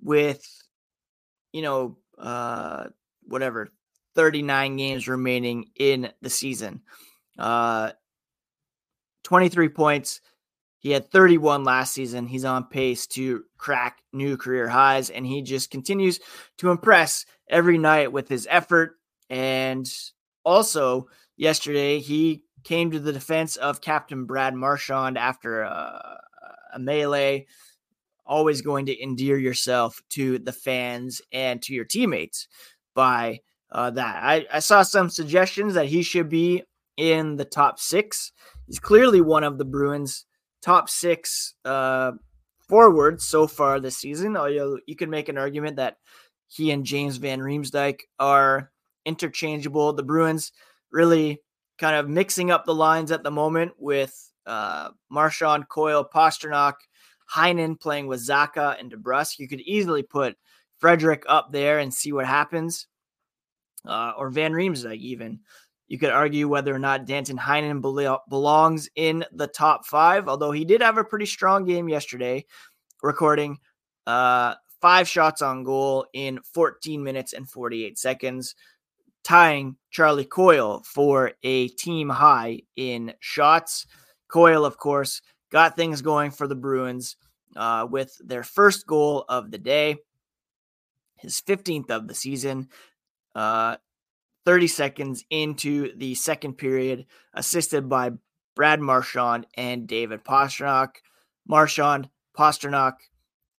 with, 0.00 0.46
you 1.52 1.60
know, 1.60 1.98
uh, 2.16 2.84
whatever, 3.26 3.68
39 4.14 4.76
games 4.76 5.08
remaining 5.08 5.66
in 5.74 6.12
the 6.22 6.30
season. 6.30 6.80
Uh, 7.36 7.90
23 9.24 9.68
points. 9.70 10.20
He 10.78 10.92
had 10.92 11.10
31 11.10 11.64
last 11.64 11.92
season. 11.92 12.28
He's 12.28 12.44
on 12.44 12.68
pace 12.68 13.08
to 13.08 13.42
crack 13.58 13.98
new 14.12 14.36
career 14.36 14.68
highs, 14.68 15.10
and 15.10 15.26
he 15.26 15.42
just 15.42 15.72
continues 15.72 16.20
to 16.58 16.70
impress 16.70 17.26
every 17.50 17.76
night 17.76 18.12
with 18.12 18.28
his 18.28 18.46
effort. 18.48 18.94
And 19.28 19.92
also, 20.44 21.08
yesterday, 21.36 21.98
he 21.98 22.44
came 22.62 22.92
to 22.92 23.00
the 23.00 23.12
defense 23.12 23.56
of 23.56 23.80
Captain 23.80 24.26
Brad 24.26 24.54
Marchand 24.54 25.18
after 25.18 25.62
a, 25.62 26.20
a 26.78 26.82
melee. 26.82 27.46
Always 28.26 28.60
going 28.60 28.86
to 28.86 29.02
endear 29.02 29.38
yourself 29.38 30.02
to 30.10 30.38
the 30.38 30.52
fans 30.52 31.22
and 31.32 31.62
to 31.62 31.72
your 31.74 31.84
teammates 31.84 32.46
by 32.94 33.40
uh, 33.72 33.90
that. 33.90 34.22
I, 34.22 34.46
I 34.52 34.58
saw 34.58 34.82
some 34.82 35.08
suggestions 35.08 35.74
that 35.74 35.86
he 35.86 36.02
should 36.02 36.28
be 36.28 36.62
in 36.96 37.36
the 37.36 37.44
top 37.44 37.78
six 37.78 38.32
He's 38.68 38.78
clearly 38.78 39.22
one 39.22 39.44
of 39.44 39.56
the 39.56 39.64
Bruins' 39.64 40.26
top 40.62 40.90
six 40.90 41.54
uh, 41.64 42.12
forwards 42.68 43.26
so 43.26 43.46
far 43.46 43.80
this 43.80 43.96
season. 43.96 44.36
Although 44.36 44.78
you 44.86 44.94
can 44.94 45.08
make 45.08 45.30
an 45.30 45.38
argument 45.38 45.76
that 45.76 45.96
he 46.48 46.70
and 46.70 46.84
James 46.84 47.16
Van 47.16 47.40
Riemsdyk 47.40 48.00
are 48.20 48.70
interchangeable. 49.06 49.94
The 49.94 50.02
Bruins 50.02 50.52
really 50.92 51.40
kind 51.78 51.96
of 51.96 52.08
mixing 52.08 52.50
up 52.50 52.66
the 52.66 52.74
lines 52.74 53.10
at 53.10 53.22
the 53.22 53.30
moment 53.30 53.72
with 53.78 54.27
uh, 54.48 54.90
Marchand, 55.10 55.68
Coyle, 55.68 56.08
Pastrnak, 56.12 56.74
Heinen 57.34 57.78
playing 57.78 58.06
with 58.06 58.26
Zacha 58.26 58.78
and 58.80 58.90
DeBrusk. 58.90 59.38
You 59.38 59.48
could 59.48 59.60
easily 59.60 60.02
put 60.02 60.36
Frederic 60.78 61.24
up 61.28 61.52
there 61.52 61.78
and 61.78 61.92
see 61.92 62.12
what 62.12 62.26
happens, 62.26 62.86
uh, 63.86 64.12
or 64.16 64.30
Van 64.30 64.52
Riemsdyk 64.52 64.98
even. 64.98 65.40
You 65.88 65.98
could 65.98 66.10
argue 66.10 66.48
whether 66.48 66.74
or 66.74 66.78
not 66.78 67.06
Danton 67.06 67.38
Heinen 67.38 67.80
belongs 68.28 68.88
in 68.94 69.24
the 69.32 69.46
top 69.46 69.86
five, 69.86 70.28
although 70.28 70.52
he 70.52 70.64
did 70.64 70.82
have 70.82 70.98
a 70.98 71.04
pretty 71.04 71.26
strong 71.26 71.64
game 71.64 71.88
yesterday, 71.88 72.44
recording 73.02 73.58
uh, 74.06 74.54
five 74.80 75.08
shots 75.08 75.42
on 75.42 75.64
goal 75.64 76.06
in 76.12 76.40
14 76.54 77.02
minutes 77.02 77.32
and 77.32 77.48
48 77.48 77.98
seconds, 77.98 78.54
tying 79.24 79.76
Charlie 79.90 80.24
Coyle 80.24 80.82
for 80.84 81.32
a 81.42 81.68
team 81.68 82.08
high 82.08 82.60
in 82.76 83.14
shots. 83.20 83.86
Coyle, 84.28 84.64
of 84.64 84.76
course, 84.78 85.20
got 85.50 85.76
things 85.76 86.02
going 86.02 86.30
for 86.30 86.46
the 86.46 86.54
Bruins 86.54 87.16
uh, 87.56 87.86
with 87.90 88.16
their 88.24 88.42
first 88.42 88.86
goal 88.86 89.24
of 89.28 89.50
the 89.50 89.58
day, 89.58 89.96
his 91.16 91.40
15th 91.40 91.90
of 91.90 92.08
the 92.08 92.14
season. 92.14 92.68
Uh, 93.34 93.76
30 94.44 94.66
seconds 94.66 95.24
into 95.28 95.94
the 95.96 96.14
second 96.14 96.54
period, 96.54 97.04
assisted 97.34 97.88
by 97.88 98.10
Brad 98.56 98.80
Marchand 98.80 99.46
and 99.54 99.86
David 99.86 100.24
Pastrnak. 100.24 100.88
Marchand, 101.46 102.08
Pastrnak 102.36 102.94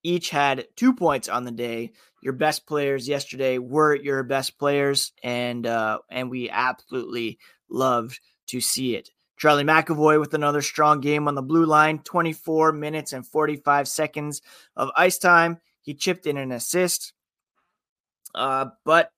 each 0.04 0.30
had 0.30 0.68
two 0.76 0.94
points 0.94 1.30
on 1.30 1.44
the 1.44 1.52
day. 1.52 1.92
Your 2.24 2.34
best 2.34 2.66
players 2.66 3.08
yesterday 3.08 3.58
were 3.58 3.96
your 3.96 4.24
best 4.24 4.58
players, 4.58 5.14
and 5.24 5.66
uh, 5.66 6.00
and 6.10 6.30
we 6.30 6.50
absolutely 6.50 7.38
loved 7.70 8.20
to 8.48 8.60
see 8.60 8.96
it. 8.96 9.10
Charlie 9.40 9.64
McAvoy 9.64 10.20
with 10.20 10.34
another 10.34 10.62
strong 10.62 11.00
game 11.00 11.28
on 11.28 11.34
the 11.34 11.42
blue 11.42 11.66
line, 11.66 12.00
24 12.00 12.74
minutes 12.74 13.14
and 13.14 13.26
45 13.26 13.88
seconds 13.88 14.42
of 14.76 14.92
ice 14.98 15.18
time. 15.18 15.60
He 15.82 15.94
chipped 15.94 16.28
in 16.28 16.38
an 16.38 16.52
assist. 16.52 17.14
Uh, 18.36 18.68
but 18.84 19.12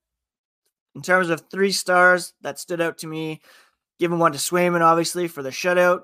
in 0.96 1.02
terms 1.02 1.32
of 1.32 1.50
three 1.50 1.72
stars 1.72 2.34
that 2.42 2.60
stood 2.60 2.82
out 2.82 3.00
to 3.00 3.08
me, 3.08 3.42
giving 3.98 4.20
one 4.20 4.32
to 4.32 4.38
Swayman, 4.38 4.82
obviously, 4.82 5.28
for 5.28 5.42
the 5.42 5.50
shutout. 5.50 6.04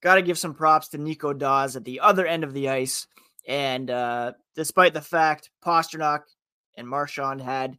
Got 0.00 0.14
to 0.14 0.22
give 0.22 0.38
some 0.38 0.54
props 0.54 0.88
to 0.88 0.98
Nico 0.98 1.32
Daws 1.32 1.74
at 1.74 1.84
the 1.84 1.98
other 1.98 2.26
end 2.26 2.44
of 2.44 2.54
the 2.54 2.68
ice. 2.68 3.08
And 3.48 3.90
uh, 3.90 4.34
despite 4.54 4.94
the 4.94 5.00
fact 5.00 5.50
Pastrnak 5.64 6.20
and 6.76 6.88
Marchand 6.88 7.40
had 7.40 7.76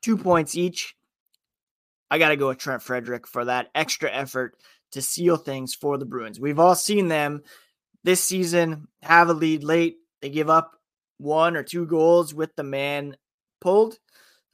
two 0.00 0.16
points 0.16 0.54
each, 0.54 0.94
I 2.08 2.18
got 2.18 2.28
to 2.28 2.36
go 2.36 2.48
with 2.48 2.58
Trent 2.58 2.82
Frederic 2.82 3.26
for 3.26 3.46
that 3.46 3.70
extra 3.74 4.08
effort 4.12 4.56
to 4.92 5.02
seal 5.02 5.36
things 5.36 5.74
for 5.74 5.98
the 5.98 6.04
Bruins. 6.04 6.40
We've 6.40 6.58
all 6.58 6.74
seen 6.74 7.08
them 7.08 7.42
this 8.04 8.22
season 8.22 8.88
have 9.02 9.28
a 9.28 9.34
lead 9.34 9.64
late. 9.64 9.96
They 10.20 10.30
give 10.30 10.50
up 10.50 10.72
one 11.18 11.56
or 11.56 11.62
two 11.62 11.86
goals 11.86 12.34
with 12.34 12.54
the 12.56 12.62
man 12.62 13.16
pulled. 13.60 13.98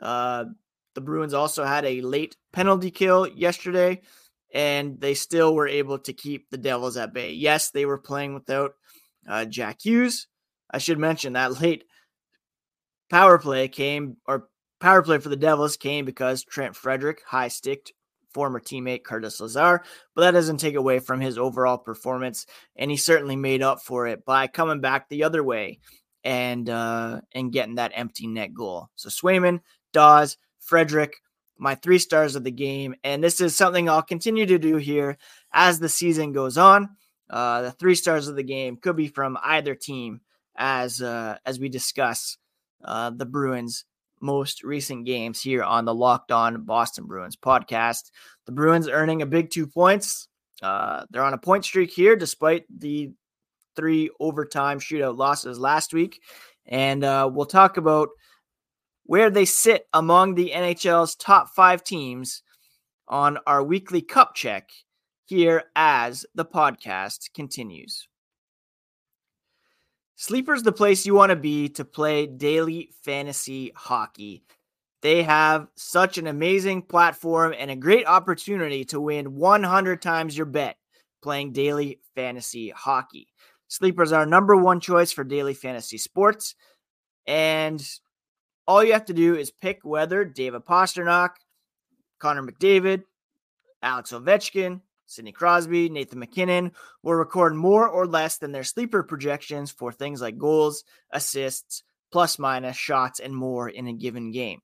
Uh, 0.00 0.47
the 0.95 1.00
Bruins 1.00 1.35
also 1.35 1.64
had 1.64 1.85
a 1.85 2.00
late 2.00 2.37
penalty 2.52 2.90
kill 2.90 3.26
yesterday, 3.26 4.02
and 4.52 5.00
they 5.00 5.14
still 5.14 5.54
were 5.54 5.68
able 5.68 5.99
to 6.00 6.12
keep 6.12 6.50
the 6.50 6.59
Devils 6.59 6.97
at 6.97 7.12
bay. 7.12 7.33
Yes, 7.33 7.71
they 7.71 7.87
were 7.87 7.99
playing 7.99 8.35
without 8.35 8.73
uh, 9.28 9.45
Jack 9.45 9.78
Hughes. 9.85 10.26
I 10.71 10.78
should 10.78 10.99
mention 10.99 11.35
that 11.35 11.61
late 11.62 11.85
power 13.11 13.38
play 13.38 13.68
came, 13.68 14.16
or 14.26 14.49
power 14.80 15.02
play 15.02 15.18
for 15.18 15.28
the 15.28 15.37
Devils 15.37 15.76
came 15.76 16.04
because 16.04 16.45
Trent 16.45 16.76
Frederic 16.76 17.23
high 17.26 17.49
sticked 17.49 17.92
former 18.38 18.61
teammate 18.61 19.02
Curtis 19.02 19.40
Lazar, 19.40 19.83
but 20.14 20.21
that 20.21 20.30
doesn't 20.30 20.59
take 20.59 20.76
away 20.76 21.00
from 21.00 21.21
his 21.21 21.37
overall 21.37 21.76
performance. 21.76 22.47
And 22.76 22.88
he 22.88 22.97
certainly 22.97 23.35
made 23.35 23.62
up 23.62 23.83
for 23.83 24.07
it 24.07 24.25
by 24.25 24.47
coming 24.47 24.80
back 24.80 25.09
the 25.09 25.25
other 25.25 25.42
way 25.42 25.80
and 26.23 26.71
uh, 26.71 27.21
and 27.33 27.50
getting 27.50 27.75
that 27.75 27.90
empty 27.97 28.28
net 28.28 28.54
goal. 28.54 28.90
So 28.95 29.09
Swayman, 29.09 29.59
Daws, 29.92 30.37
Frederic, 30.61 31.14
my 31.59 31.75
three 31.75 31.99
stars 31.99 32.37
of 32.37 32.45
the 32.45 32.52
game, 32.52 32.95
and 33.02 33.25
this 33.25 33.40
is 33.40 33.57
something 33.57 33.88
I'll 33.88 34.02
continue 34.02 34.47
to 34.47 34.59
do 34.59 34.76
here 34.76 35.18
as 35.52 35.80
the 35.80 35.88
season 35.88 36.30
goes 36.30 36.57
on. 36.57 36.90
Uh, 37.28 37.62
the 37.62 37.73
three 37.73 37.97
stars 37.97 38.28
of 38.28 38.37
the 38.37 38.45
game 38.45 38.76
could 38.76 38.95
be 38.95 39.09
from 39.09 39.37
either 39.42 39.75
team, 39.75 40.21
as 40.57 41.02
uh, 41.02 41.38
as 41.45 41.59
we 41.59 41.68
discuss 41.68 42.38
uh, 42.85 43.11
the 43.11 43.26
Bruins 43.26 43.85
most 44.20 44.62
recent 44.62 45.06
games 45.06 45.40
here 45.40 45.62
on 45.62 45.84
the 45.84 45.94
Locked 45.94 46.32
On 46.32 46.62
Boston 46.64 47.04
Bruins 47.06 47.37
podcast. 47.37 48.10
The 48.46 48.52
Bruins 48.52 48.88
earning 48.88 49.22
a 49.22 49.26
big 49.26 49.50
two 49.50 49.66
points. 49.66 50.28
Uh, 50.62 51.04
they're 51.10 51.22
on 51.22 51.34
a 51.34 51.38
point 51.38 51.64
streak 51.64 51.90
here, 51.90 52.16
despite 52.16 52.64
the 52.75 53.12
three 53.76 54.10
overtime 54.18 54.80
shootout 54.80 55.16
losses 55.16 55.58
last 55.58 55.92
week. 55.92 56.20
And 56.66 57.04
uh, 57.04 57.30
we'll 57.32 57.46
talk 57.46 57.76
about 57.76 58.08
where 59.04 59.30
they 59.30 59.44
sit 59.44 59.84
among 59.92 60.34
the 60.34 60.52
NHL's 60.54 61.14
top 61.14 61.50
five 61.54 61.84
teams 61.84 62.42
on 63.06 63.38
our 63.46 63.62
weekly 63.62 64.02
cup 64.02 64.34
check 64.34 64.68
here 65.25 65.64
as 65.76 66.26
the 66.34 66.44
podcast 66.44 67.32
continues. 67.34 68.07
Sleeper's 70.20 70.64
the 70.64 70.72
place 70.72 71.06
you 71.06 71.14
want 71.14 71.30
to 71.30 71.37
be 71.37 71.68
to 71.68 71.84
play 71.84 72.26
daily 72.26 72.90
fantasy 73.04 73.70
hockey. 73.76 74.42
They 75.00 75.22
have 75.22 75.68
such 75.76 76.18
an 76.18 76.26
amazing 76.26 76.82
platform 76.82 77.54
and 77.56 77.70
a 77.70 77.76
great 77.76 78.04
opportunity 78.04 78.84
to 78.87 79.00
win 79.00 79.37
100 79.37 80.02
times 80.02 80.37
your 80.37 80.46
bet 80.46 80.76
playing 81.22 81.52
daily 81.52 82.00
fantasy 82.16 82.70
hockey. 82.70 83.28
Sleepers 83.68 84.10
are 84.10 84.26
number 84.26 84.56
one 84.56 84.80
choice 84.80 85.12
for 85.12 85.22
daily 85.22 85.54
fantasy 85.54 85.98
sports. 85.98 86.56
And 87.28 87.80
all 88.66 88.82
you 88.82 88.94
have 88.94 89.04
to 89.04 89.14
do 89.14 89.37
is 89.37 89.52
pick 89.52 89.84
whether 89.84 90.25
David 90.25 90.64
Pastrnak, 90.64 91.30
Connor 92.18 92.42
McDavid, 92.42 93.04
Alex 93.82 94.10
Ovechkin, 94.10 94.80
Sidney 95.08 95.32
Crosby, 95.32 95.88
Nathan 95.88 96.18
MacKinnon 96.18 96.70
will 97.02 97.14
record 97.14 97.54
more 97.54 97.88
or 97.88 98.06
less 98.06 98.36
than 98.36 98.52
their 98.52 98.62
sleeper 98.62 99.02
projections 99.02 99.70
for 99.70 99.90
things 99.90 100.20
like 100.20 100.36
goals, 100.36 100.84
assists, 101.10 101.82
plus 102.12 102.38
minus, 102.38 102.76
shots, 102.76 103.18
and 103.18 103.34
more 103.34 103.70
in 103.70 103.86
a 103.86 103.92
given 103.94 104.30
game. 104.30 104.60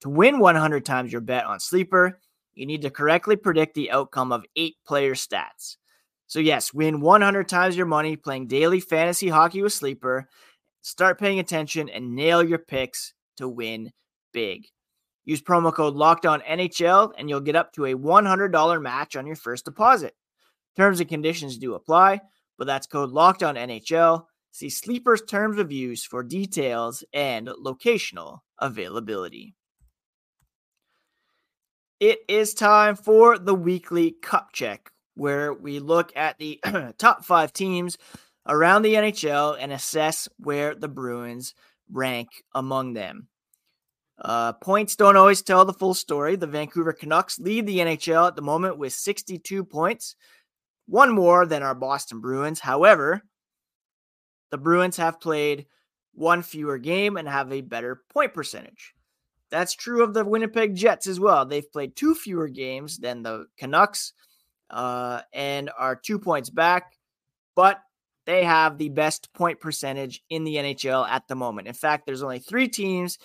To 0.00 0.08
win 0.08 0.38
100 0.38 0.84
times 0.86 1.12
your 1.12 1.20
bet 1.20 1.44
on 1.44 1.60
sleeper, 1.60 2.18
you 2.54 2.64
need 2.64 2.82
to 2.82 2.90
correctly 2.90 3.36
predict 3.36 3.74
the 3.74 3.90
outcome 3.90 4.32
of 4.32 4.46
eight 4.56 4.76
player 4.86 5.14
stats. 5.14 5.76
So, 6.26 6.40
yes, 6.40 6.72
win 6.72 7.02
100 7.02 7.46
times 7.46 7.76
your 7.76 7.86
money 7.86 8.16
playing 8.16 8.46
daily 8.46 8.80
fantasy 8.80 9.28
hockey 9.28 9.60
with 9.60 9.74
sleeper. 9.74 10.26
Start 10.80 11.20
paying 11.20 11.38
attention 11.38 11.90
and 11.90 12.16
nail 12.16 12.42
your 12.42 12.58
picks 12.58 13.12
to 13.36 13.46
win 13.46 13.92
big. 14.32 14.66
Use 15.24 15.40
promo 15.40 15.72
code 15.72 15.94
LOCKEDON 15.94 16.42
NHL 16.44 17.12
and 17.16 17.28
you'll 17.28 17.40
get 17.40 17.56
up 17.56 17.72
to 17.74 17.84
a 17.84 17.94
$100 17.94 18.82
match 18.82 19.16
on 19.16 19.26
your 19.26 19.36
first 19.36 19.64
deposit. 19.64 20.14
Terms 20.76 21.00
and 21.00 21.08
conditions 21.08 21.58
do 21.58 21.74
apply, 21.74 22.20
but 22.58 22.66
that's 22.66 22.86
code 22.86 23.10
LOCKEDON 23.10 23.56
NHL. 23.56 24.24
See 24.50 24.68
Sleeper's 24.68 25.22
terms 25.22 25.58
of 25.58 25.72
use 25.72 26.04
for 26.04 26.22
details 26.22 27.04
and 27.12 27.48
locational 27.48 28.40
availability. 28.58 29.54
It 32.00 32.18
is 32.28 32.52
time 32.52 32.96
for 32.96 33.38
the 33.38 33.54
weekly 33.54 34.10
cup 34.10 34.48
check, 34.52 34.90
where 35.14 35.54
we 35.54 35.78
look 35.78 36.12
at 36.16 36.36
the 36.38 36.60
top 36.98 37.24
five 37.24 37.52
teams 37.52 37.96
around 38.46 38.82
the 38.82 38.94
NHL 38.94 39.56
and 39.58 39.72
assess 39.72 40.28
where 40.36 40.74
the 40.74 40.88
Bruins 40.88 41.54
rank 41.90 42.28
among 42.54 42.94
them. 42.94 43.28
Uh, 44.22 44.52
points 44.52 44.94
don't 44.94 45.16
always 45.16 45.42
tell 45.42 45.64
the 45.64 45.72
full 45.72 45.94
story. 45.94 46.36
The 46.36 46.46
Vancouver 46.46 46.92
Canucks 46.92 47.40
lead 47.40 47.66
the 47.66 47.78
NHL 47.78 48.28
at 48.28 48.36
the 48.36 48.42
moment 48.42 48.78
with 48.78 48.92
62 48.92 49.64
points, 49.64 50.14
one 50.86 51.12
more 51.12 51.44
than 51.44 51.64
our 51.64 51.74
Boston 51.74 52.20
Bruins. 52.20 52.60
However, 52.60 53.22
the 54.52 54.58
Bruins 54.58 54.96
have 54.98 55.20
played 55.20 55.66
one 56.14 56.42
fewer 56.42 56.78
game 56.78 57.16
and 57.16 57.26
have 57.26 57.52
a 57.52 57.62
better 57.62 58.02
point 58.12 58.32
percentage. 58.32 58.94
That's 59.50 59.74
true 59.74 60.04
of 60.04 60.14
the 60.14 60.24
Winnipeg 60.24 60.76
Jets 60.76 61.08
as 61.08 61.18
well. 61.18 61.44
They've 61.44 61.72
played 61.72 61.96
two 61.96 62.14
fewer 62.14 62.48
games 62.48 62.98
than 62.98 63.22
the 63.22 63.46
Canucks 63.58 64.12
uh, 64.70 65.22
and 65.32 65.68
are 65.76 65.96
two 65.96 66.18
points 66.18 66.48
back, 66.48 66.92
but 67.56 67.80
they 68.24 68.44
have 68.44 68.78
the 68.78 68.88
best 68.88 69.32
point 69.34 69.58
percentage 69.60 70.22
in 70.30 70.44
the 70.44 70.56
NHL 70.56 71.08
at 71.08 71.26
the 71.26 71.34
moment. 71.34 71.66
In 71.66 71.74
fact, 71.74 72.06
there's 72.06 72.22
only 72.22 72.38
three 72.38 72.68
teams 72.68 73.18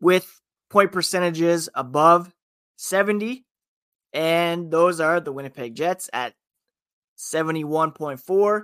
with 0.00 0.40
point 0.70 0.92
percentages 0.92 1.68
above 1.74 2.32
70. 2.76 3.44
And 4.12 4.70
those 4.70 5.00
are 5.00 5.20
the 5.20 5.32
Winnipeg 5.32 5.74
Jets 5.74 6.08
at 6.12 6.34
71.4, 7.18 8.62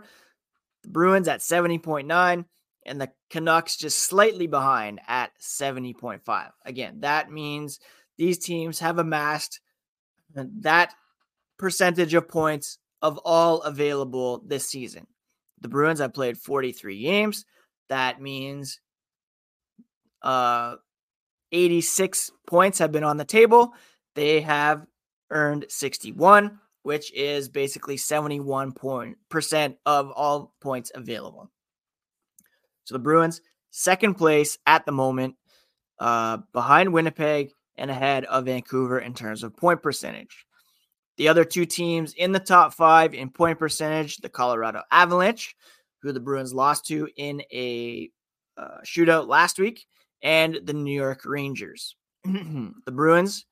the 0.82 0.88
Bruins 0.88 1.28
at 1.28 1.40
70.9, 1.40 2.44
and 2.84 3.00
the 3.00 3.10
Canucks 3.30 3.76
just 3.76 3.98
slightly 3.98 4.46
behind 4.46 5.00
at 5.06 5.30
70.5. 5.40 6.50
Again, 6.64 7.00
that 7.00 7.30
means 7.30 7.80
these 8.18 8.38
teams 8.38 8.78
have 8.80 8.98
amassed 8.98 9.60
that 10.34 10.94
percentage 11.58 12.14
of 12.14 12.28
points 12.28 12.78
of 13.00 13.18
all 13.24 13.62
available 13.62 14.42
this 14.46 14.68
season. 14.68 15.06
The 15.60 15.68
Bruins 15.68 16.00
have 16.00 16.14
played 16.14 16.38
43 16.38 17.00
games. 17.00 17.44
That 17.88 18.20
means 18.20 18.80
uh, 20.22 20.76
86 21.52 22.30
points 22.46 22.78
have 22.78 22.92
been 22.92 23.04
on 23.04 23.16
the 23.16 23.24
table. 23.24 23.74
They 24.14 24.40
have 24.40 24.86
earned 25.30 25.66
61, 25.68 26.58
which 26.82 27.12
is 27.12 27.48
basically 27.48 27.96
71% 27.96 29.76
of 29.86 30.10
all 30.10 30.54
points 30.60 30.92
available. 30.94 31.50
So 32.84 32.94
the 32.94 32.98
Bruins, 32.98 33.40
second 33.70 34.14
place 34.14 34.58
at 34.66 34.84
the 34.86 34.92
moment, 34.92 35.36
uh, 35.98 36.38
behind 36.52 36.92
Winnipeg 36.92 37.52
and 37.76 37.90
ahead 37.90 38.24
of 38.24 38.46
Vancouver 38.46 38.98
in 38.98 39.14
terms 39.14 39.42
of 39.42 39.56
point 39.56 39.82
percentage. 39.82 40.46
The 41.16 41.28
other 41.28 41.44
two 41.44 41.66
teams 41.66 42.14
in 42.14 42.32
the 42.32 42.40
top 42.40 42.74
five 42.74 43.14
in 43.14 43.30
point 43.30 43.58
percentage, 43.58 44.16
the 44.18 44.28
Colorado 44.28 44.82
Avalanche, 44.90 45.54
who 46.02 46.12
the 46.12 46.20
Bruins 46.20 46.52
lost 46.52 46.86
to 46.86 47.08
in 47.16 47.42
a 47.52 48.10
uh, 48.56 48.78
shootout 48.84 49.28
last 49.28 49.58
week, 49.58 49.86
and 50.22 50.60
the 50.64 50.72
New 50.72 50.94
York 50.94 51.22
Rangers. 51.24 51.96
the 52.24 52.92
Bruins, 52.92 53.46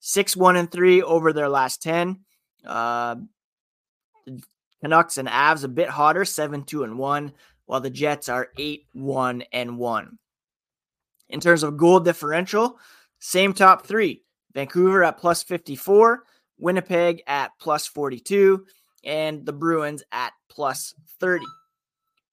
6 0.00 0.36
1 0.36 0.56
and 0.56 0.70
3 0.70 1.02
over 1.02 1.32
their 1.32 1.48
last 1.48 1.82
10. 1.82 2.20
Uh, 2.64 3.16
Canucks 4.82 5.18
and 5.18 5.28
Avs 5.28 5.64
a 5.64 5.68
bit 5.68 5.88
hotter, 5.88 6.24
7 6.24 6.64
2 6.64 6.84
and 6.84 6.98
1, 6.98 7.32
while 7.66 7.80
the 7.80 7.90
Jets 7.90 8.28
are 8.28 8.48
8 8.58 8.86
1 8.92 9.44
and 9.52 9.78
1. 9.78 10.18
In 11.28 11.40
terms 11.40 11.62
of 11.62 11.76
goal 11.76 12.00
differential, 12.00 12.78
same 13.18 13.52
top 13.52 13.86
three 13.86 14.22
Vancouver 14.52 15.04
at 15.04 15.18
plus 15.18 15.42
54, 15.42 16.24
Winnipeg 16.58 17.22
at 17.26 17.52
plus 17.60 17.86
42, 17.86 18.66
and 19.04 19.46
the 19.46 19.52
Bruins 19.52 20.02
at 20.10 20.32
plus 20.48 20.94
30. 21.20 21.44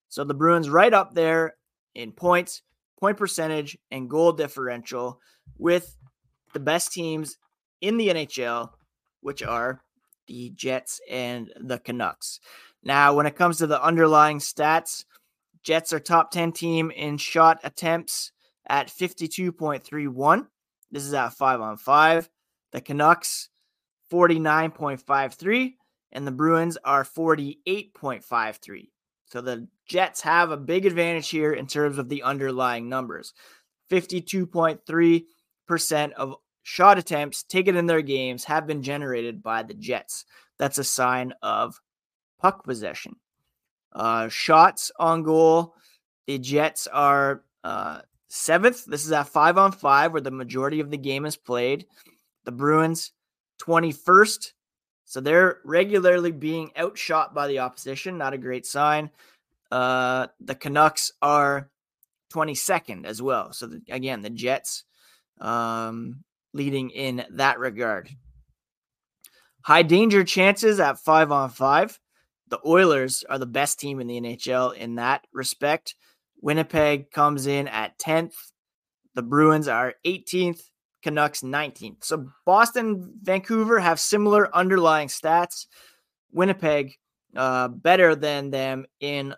So 0.09 0.23
the 0.23 0.33
Bruins 0.33 0.69
right 0.69 0.93
up 0.93 1.13
there 1.13 1.55
in 1.93 2.11
points 2.11 2.63
point 2.99 3.17
percentage, 3.17 3.77
and 3.91 4.09
goal 4.09 4.31
differential 4.31 5.19
with 5.57 5.95
the 6.53 6.59
best 6.59 6.91
teams 6.91 7.37
in 7.81 7.97
the 7.97 8.09
NHL, 8.09 8.71
which 9.21 9.43
are 9.43 9.81
the 10.27 10.51
Jets 10.51 10.99
and 11.09 11.51
the 11.59 11.79
Canucks. 11.79 12.39
Now, 12.83 13.13
when 13.13 13.25
it 13.25 13.35
comes 13.35 13.57
to 13.57 13.67
the 13.67 13.81
underlying 13.83 14.39
stats, 14.39 15.05
Jets 15.63 15.91
are 15.93 15.99
top 15.99 16.31
10 16.31 16.51
team 16.51 16.91
in 16.91 17.17
shot 17.17 17.59
attempts 17.63 18.31
at 18.67 18.87
52.31. 18.87 20.47
This 20.91 21.03
is 21.03 21.13
at 21.13 21.33
5 21.33 21.61
on 21.61 21.77
5. 21.77 22.29
The 22.71 22.81
Canucks 22.81 23.49
49.53 24.11 25.73
and 26.13 26.25
the 26.25 26.31
Bruins 26.31 26.77
are 26.83 27.03
48.53. 27.03 28.89
So 29.25 29.41
the 29.41 29.67
Jets 29.87 30.21
have 30.21 30.51
a 30.51 30.57
big 30.57 30.85
advantage 30.85 31.29
here 31.29 31.53
in 31.53 31.67
terms 31.67 31.97
of 31.97 32.09
the 32.09 32.23
underlying 32.23 32.89
numbers. 32.89 33.33
52.3% 33.89 36.11
of 36.13 36.35
shot 36.63 36.97
attempts 36.97 37.43
taken 37.43 37.77
in 37.77 37.85
their 37.85 38.01
games 38.01 38.43
have 38.43 38.67
been 38.67 38.83
generated 38.83 39.41
by 39.41 39.63
the 39.63 39.73
Jets. 39.73 40.25
That's 40.59 40.77
a 40.77 40.83
sign 40.83 41.33
of 41.41 41.79
puck 42.41 42.65
possession. 42.65 43.15
Uh, 43.93 44.27
shots 44.27 44.91
on 44.99 45.23
goal, 45.23 45.73
the 46.27 46.37
Jets 46.37 46.87
are 46.87 47.43
uh, 47.63 48.01
seventh. 48.27 48.85
This 48.85 49.05
is 49.05 49.11
at 49.11 49.29
five 49.29 49.57
on 49.57 49.71
five, 49.71 50.11
where 50.11 50.21
the 50.21 50.31
majority 50.31 50.81
of 50.81 50.91
the 50.91 50.97
game 50.97 51.25
is 51.25 51.37
played. 51.37 51.85
The 52.43 52.51
Bruins, 52.51 53.13
21st. 53.61 54.51
So 55.05 55.21
they're 55.21 55.59
regularly 55.63 56.31
being 56.31 56.71
outshot 56.75 57.33
by 57.33 57.47
the 57.47 57.59
opposition. 57.59 58.17
Not 58.17 58.33
a 58.33 58.37
great 58.37 58.65
sign. 58.65 59.09
Uh, 59.71 60.27
the 60.39 60.55
Canucks 60.55 61.11
are 61.21 61.69
22nd 62.33 63.05
as 63.05 63.21
well. 63.21 63.53
So 63.53 63.67
the, 63.67 63.81
again, 63.89 64.21
the 64.21 64.29
Jets 64.29 64.83
um, 65.39 66.23
leading 66.53 66.89
in 66.89 67.25
that 67.31 67.59
regard. 67.59 68.09
High 69.61 69.83
danger 69.83 70.23
chances 70.23 70.79
at 70.79 70.99
five 70.99 71.31
on 71.31 71.49
five. 71.49 71.99
The 72.49 72.59
Oilers 72.65 73.25
are 73.29 73.37
the 73.37 73.45
best 73.45 73.79
team 73.79 73.99
in 73.99 74.07
the 74.07 74.21
NHL 74.21 74.73
in 74.73 74.95
that 74.95 75.27
respect. 75.33 75.95
Winnipeg 76.41 77.11
comes 77.11 77.47
in 77.47 77.67
at 77.67 77.99
10th. 77.99 78.35
The 79.15 79.23
Bruins 79.23 79.67
are 79.67 79.95
18th. 80.05 80.61
Canucks 81.03 81.41
19th. 81.41 82.03
So 82.03 82.29
Boston, 82.45 83.13
Vancouver 83.21 83.79
have 83.79 83.99
similar 83.99 84.53
underlying 84.55 85.07
stats. 85.07 85.67
Winnipeg 86.31 86.97
uh, 87.35 87.67
better 87.69 88.15
than 88.15 88.51
them 88.51 88.85
in 88.99 89.33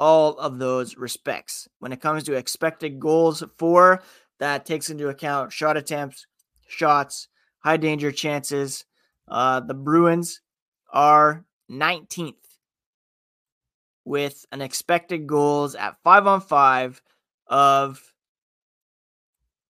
all 0.00 0.36
of 0.38 0.58
those 0.58 0.96
respects. 0.96 1.68
When 1.78 1.92
it 1.92 2.00
comes 2.00 2.24
to 2.24 2.32
expected 2.32 2.98
goals 2.98 3.44
for, 3.58 4.02
that 4.38 4.66
takes 4.66 4.88
into 4.88 5.08
account 5.08 5.52
shot 5.52 5.76
attempts, 5.76 6.26
shots, 6.66 7.28
high 7.58 7.76
danger 7.76 8.10
chances. 8.10 8.86
Uh, 9.28 9.60
the 9.60 9.74
Bruins 9.74 10.40
are 10.92 11.44
19th 11.70 12.34
with 14.04 14.44
an 14.50 14.60
expected 14.62 15.26
goals 15.26 15.74
at 15.74 15.96
five 16.02 16.26
on 16.26 16.40
five 16.40 17.02
of 17.46 18.14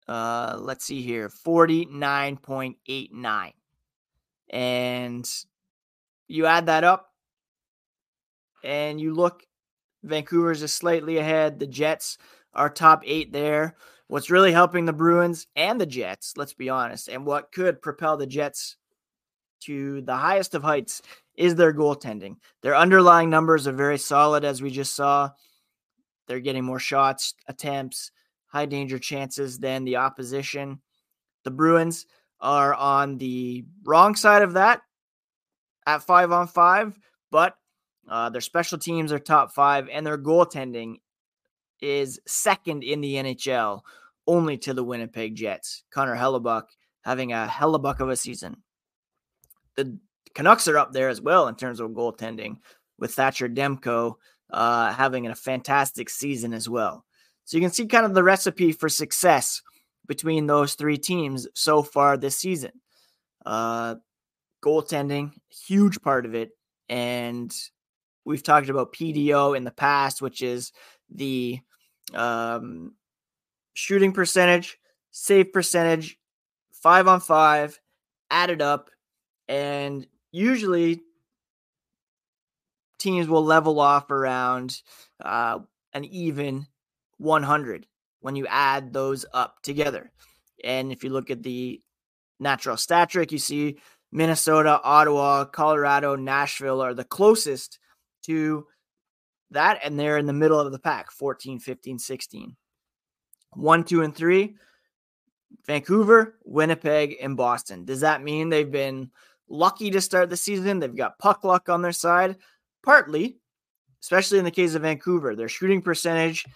uh 0.06 0.56
let's 0.58 0.84
see 0.84 1.02
here 1.02 1.28
49.89 1.28 3.52
and 4.50 5.28
you 6.28 6.46
add 6.46 6.66
that 6.66 6.84
up 6.84 7.12
and 8.62 9.00
you 9.00 9.14
look 9.14 9.42
Vancouver's 10.02 10.62
is 10.62 10.72
slightly 10.72 11.18
ahead. 11.18 11.58
The 11.58 11.66
Jets 11.66 12.18
are 12.54 12.70
top 12.70 13.02
eight 13.04 13.32
there. 13.32 13.76
What's 14.08 14.30
really 14.30 14.52
helping 14.52 14.86
the 14.86 14.92
Bruins 14.92 15.46
and 15.54 15.80
the 15.80 15.86
Jets, 15.86 16.34
let's 16.36 16.54
be 16.54 16.68
honest, 16.68 17.08
and 17.08 17.24
what 17.24 17.52
could 17.52 17.80
propel 17.80 18.16
the 18.16 18.26
Jets 18.26 18.76
to 19.60 20.00
the 20.02 20.16
highest 20.16 20.54
of 20.54 20.62
heights 20.62 21.02
is 21.36 21.54
their 21.54 21.72
goaltending. 21.72 22.36
Their 22.62 22.74
underlying 22.74 23.30
numbers 23.30 23.68
are 23.68 23.72
very 23.72 23.98
solid, 23.98 24.44
as 24.44 24.60
we 24.60 24.70
just 24.70 24.96
saw. 24.96 25.30
They're 26.26 26.40
getting 26.40 26.64
more 26.64 26.80
shots, 26.80 27.34
attempts, 27.46 28.10
high 28.46 28.66
danger 28.66 28.98
chances 28.98 29.58
than 29.58 29.84
the 29.84 29.96
opposition. 29.96 30.80
The 31.44 31.50
Bruins 31.50 32.06
are 32.40 32.74
on 32.74 33.18
the 33.18 33.64
wrong 33.84 34.14
side 34.16 34.42
of 34.42 34.54
that 34.54 34.82
at 35.86 36.02
five 36.02 36.32
on 36.32 36.48
five, 36.48 36.98
but 37.30 37.54
uh, 38.08 38.30
their 38.30 38.40
special 38.40 38.78
teams 38.78 39.12
are 39.12 39.18
top 39.18 39.52
five, 39.52 39.88
and 39.90 40.06
their 40.06 40.18
goaltending 40.18 40.96
is 41.80 42.20
second 42.26 42.82
in 42.84 43.00
the 43.00 43.14
NHL, 43.14 43.80
only 44.26 44.58
to 44.58 44.74
the 44.74 44.84
Winnipeg 44.84 45.34
Jets. 45.34 45.84
Connor 45.90 46.16
Hellebuyck 46.16 46.64
having 47.02 47.32
a 47.32 47.48
Hellebuyck 47.50 48.00
of 48.00 48.08
a 48.08 48.16
season. 48.16 48.56
The 49.76 49.98
Canucks 50.34 50.68
are 50.68 50.78
up 50.78 50.92
there 50.92 51.08
as 51.08 51.20
well 51.20 51.48
in 51.48 51.54
terms 51.54 51.80
of 51.80 51.90
goaltending, 51.90 52.58
with 52.98 53.14
Thatcher 53.14 53.48
Demko 53.48 54.14
uh, 54.50 54.92
having 54.92 55.26
a 55.26 55.34
fantastic 55.34 56.10
season 56.10 56.52
as 56.52 56.68
well. 56.68 57.04
So 57.44 57.56
you 57.56 57.62
can 57.62 57.72
see 57.72 57.86
kind 57.86 58.06
of 58.06 58.14
the 58.14 58.22
recipe 58.22 58.72
for 58.72 58.88
success 58.88 59.62
between 60.06 60.46
those 60.46 60.74
three 60.74 60.98
teams 60.98 61.48
so 61.54 61.82
far 61.82 62.16
this 62.16 62.36
season. 62.36 62.72
Uh, 63.44 63.96
goaltending, 64.64 65.32
huge 65.48 66.00
part 66.02 66.26
of 66.26 66.34
it, 66.34 66.50
and 66.88 67.52
we've 68.24 68.42
talked 68.42 68.68
about 68.68 68.92
PDO 68.92 69.56
in 69.56 69.64
the 69.64 69.70
past, 69.70 70.22
which 70.22 70.42
is 70.42 70.72
the 71.10 71.60
um, 72.14 72.94
shooting 73.74 74.12
percentage, 74.12 74.78
save 75.10 75.52
percentage, 75.52 76.18
five 76.72 77.08
on 77.08 77.20
five, 77.20 77.78
added 78.30 78.62
up, 78.62 78.90
and 79.48 80.06
usually 80.30 81.02
teams 82.98 83.26
will 83.26 83.44
level 83.44 83.80
off 83.80 84.10
around 84.10 84.82
uh, 85.24 85.58
an 85.92 86.04
even 86.04 86.66
100 87.18 87.86
when 88.20 88.36
you 88.36 88.46
add 88.46 88.92
those 88.92 89.26
up 89.32 89.62
together. 89.62 90.12
And 90.62 90.92
if 90.92 91.02
you 91.02 91.10
look 91.10 91.30
at 91.30 91.42
the 91.42 91.80
natural 92.38 92.76
stat 92.76 93.10
trick, 93.10 93.32
you 93.32 93.38
see 93.38 93.78
Minnesota, 94.12 94.80
Ottawa, 94.82 95.46
Colorado, 95.46 96.14
Nashville 96.16 96.80
are 96.80 96.94
the 96.94 97.04
closest 97.04 97.78
to 98.22 98.66
that, 99.50 99.80
and 99.82 99.98
they're 99.98 100.18
in 100.18 100.26
the 100.26 100.32
middle 100.32 100.60
of 100.60 100.72
the 100.72 100.78
pack 100.78 101.10
14, 101.10 101.58
15, 101.58 101.98
16. 101.98 102.56
One, 103.52 103.84
two, 103.84 104.02
and 104.02 104.14
three 104.14 104.56
Vancouver, 105.66 106.38
Winnipeg, 106.44 107.16
and 107.20 107.36
Boston. 107.36 107.84
Does 107.84 108.00
that 108.00 108.22
mean 108.22 108.48
they've 108.48 108.70
been 108.70 109.10
lucky 109.48 109.90
to 109.90 110.00
start 110.00 110.30
the 110.30 110.36
season? 110.36 110.78
They've 110.78 110.94
got 110.94 111.18
puck 111.18 111.44
luck 111.44 111.68
on 111.68 111.82
their 111.82 111.92
side? 111.92 112.36
Partly, 112.84 113.38
especially 114.02 114.38
in 114.38 114.44
the 114.44 114.50
case 114.50 114.74
of 114.74 114.82
Vancouver. 114.82 115.34
Their 115.34 115.48
shooting 115.48 115.82
percentage, 115.82 116.46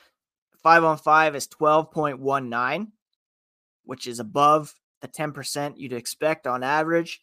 five 0.62 0.84
on 0.84 0.96
five, 0.96 1.34
is 1.34 1.48
12.19, 1.48 2.88
which 3.84 4.06
is 4.06 4.20
above 4.20 4.74
the 5.00 5.08
10% 5.08 5.74
you'd 5.76 5.92
expect 5.92 6.46
on 6.46 6.62
average. 6.62 7.20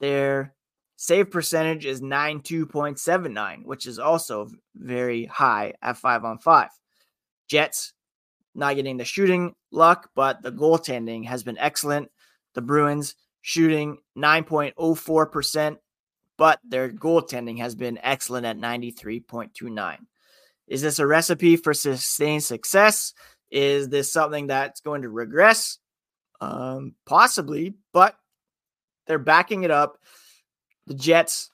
Their 0.00 0.54
Save 1.02 1.32
percentage 1.32 1.84
is 1.84 2.00
92.79, 2.00 3.64
which 3.64 3.88
is 3.88 3.98
also 3.98 4.48
very 4.76 5.24
high 5.24 5.74
at 5.82 5.96
five 5.96 6.24
on 6.24 6.38
five. 6.38 6.68
Jets 7.48 7.92
not 8.54 8.76
getting 8.76 8.98
the 8.98 9.04
shooting 9.04 9.56
luck, 9.72 10.10
but 10.14 10.42
the 10.42 10.52
goaltending 10.52 11.26
has 11.26 11.42
been 11.42 11.58
excellent. 11.58 12.08
The 12.54 12.62
Bruins 12.62 13.16
shooting 13.40 13.98
9.04%, 14.16 15.78
but 16.38 16.60
their 16.62 16.88
goaltending 16.88 17.58
has 17.58 17.74
been 17.74 17.98
excellent 18.00 18.46
at 18.46 18.56
93.29. 18.58 19.96
Is 20.68 20.82
this 20.82 21.00
a 21.00 21.06
recipe 21.08 21.56
for 21.56 21.74
sustained 21.74 22.44
success? 22.44 23.12
Is 23.50 23.88
this 23.88 24.12
something 24.12 24.46
that's 24.46 24.80
going 24.80 25.02
to 25.02 25.08
regress? 25.08 25.78
Um, 26.40 26.94
possibly, 27.06 27.74
but 27.92 28.14
they're 29.08 29.18
backing 29.18 29.64
it 29.64 29.72
up 29.72 29.98
the 30.86 30.94
Jets, 30.94 31.50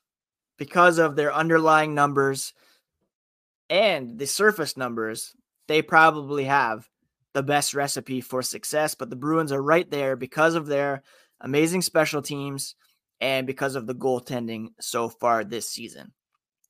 because 0.57 0.99
of 0.99 1.17
their 1.17 1.33
underlying 1.33 1.95
numbers 1.95 2.53
and 3.71 4.19
the 4.19 4.27
surface 4.27 4.77
numbers, 4.77 5.35
they 5.69 5.83
probably 5.83 6.45
have 6.45 6.89
the 7.35 7.43
best 7.43 7.75
recipe 7.75 8.21
for 8.21 8.43
success. 8.43 8.95
But 8.95 9.11
the 9.11 9.17
Bruins 9.17 9.53
are 9.53 9.63
right 9.63 9.89
there 9.91 10.17
because 10.17 10.55
of 10.55 10.67
their 10.67 11.03
amazing 11.41 11.83
special 11.83 12.23
teams 12.23 12.75
and 13.21 13.47
because 13.47 13.75
of 13.75 13.87
the 13.87 13.95
goaltending 13.95 14.69
so 14.81 15.09
far 15.09 15.45
this 15.45 15.69
season. 15.69 16.13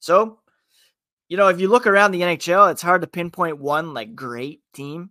So, 0.00 0.40
you 1.28 1.36
know, 1.36 1.48
if 1.48 1.60
you 1.60 1.68
look 1.68 1.86
around 1.86 2.12
the 2.12 2.22
NHL, 2.22 2.70
it's 2.70 2.82
hard 2.82 3.02
to 3.02 3.06
pinpoint 3.06 3.58
one 3.58 3.94
like 3.94 4.14
great 4.14 4.60
team. 4.72 5.10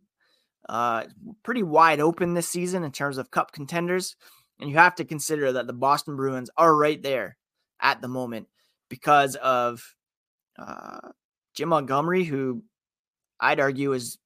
Uh, 0.68 1.06
pretty 1.44 1.64
wide 1.64 2.00
open 2.00 2.34
this 2.34 2.50
season 2.50 2.84
in 2.84 2.92
terms 2.92 3.18
of 3.18 3.32
cup 3.32 3.52
contenders. 3.52 4.16
And 4.60 4.70
you 4.70 4.78
have 4.78 4.96
to 4.96 5.06
consider 5.06 5.52
that 5.54 5.68
the 5.68 5.74
Boston 5.74 6.16
Bruins 6.16 6.50
are 6.58 6.76
right 6.76 7.02
there 7.02 7.38
at 7.80 8.02
the 8.02 8.08
moment 8.08 8.48
because 8.90 9.36
of 9.36 9.96
uh, 10.58 11.10
Jim 11.56 11.70
Montgomery, 11.70 12.24
who 12.24 12.64
I'd 13.40 13.60
argue 13.60 13.94
is 13.94 14.18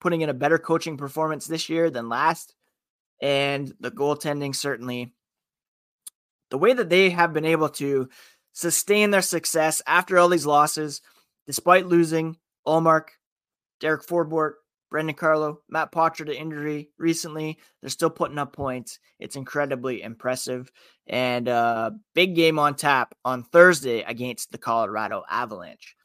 putting 0.00 0.22
in 0.22 0.30
a 0.30 0.34
better 0.34 0.58
coaching 0.58 0.96
performance 0.96 1.46
this 1.46 1.68
year 1.68 1.90
than 1.90 2.08
last. 2.08 2.54
And 3.20 3.72
the 3.78 3.90
goaltending 3.90 4.54
certainly, 4.54 5.12
the 6.50 6.58
way 6.58 6.72
that 6.72 6.88
they 6.88 7.10
have 7.10 7.32
been 7.32 7.44
able 7.44 7.68
to 7.70 8.08
sustain 8.52 9.10
their 9.10 9.22
success 9.22 9.80
after 9.86 10.18
all 10.18 10.28
these 10.28 10.46
losses, 10.46 11.00
despite 11.46 11.86
losing 11.86 12.36
Ullmark, 12.66 13.08
Derek 13.80 14.04
Forbort, 14.04 14.54
Brandon 14.92 15.16
Carlo, 15.16 15.60
Matt 15.70 15.90
Poitras 15.90 16.26
to 16.26 16.38
injury 16.38 16.90
recently. 16.98 17.58
They're 17.80 17.90
still 17.90 18.10
putting 18.10 18.38
up 18.38 18.52
points. 18.52 19.00
It's 19.18 19.36
incredibly 19.36 20.02
impressive. 20.02 20.70
And 21.06 21.48
uh, 21.48 21.92
big 22.14 22.36
game 22.36 22.58
on 22.58 22.76
tap 22.76 23.14
on 23.24 23.42
Thursday 23.42 24.02
against 24.02 24.52
the 24.52 24.58
Colorado 24.58 25.24
Avalanche. 25.30 25.96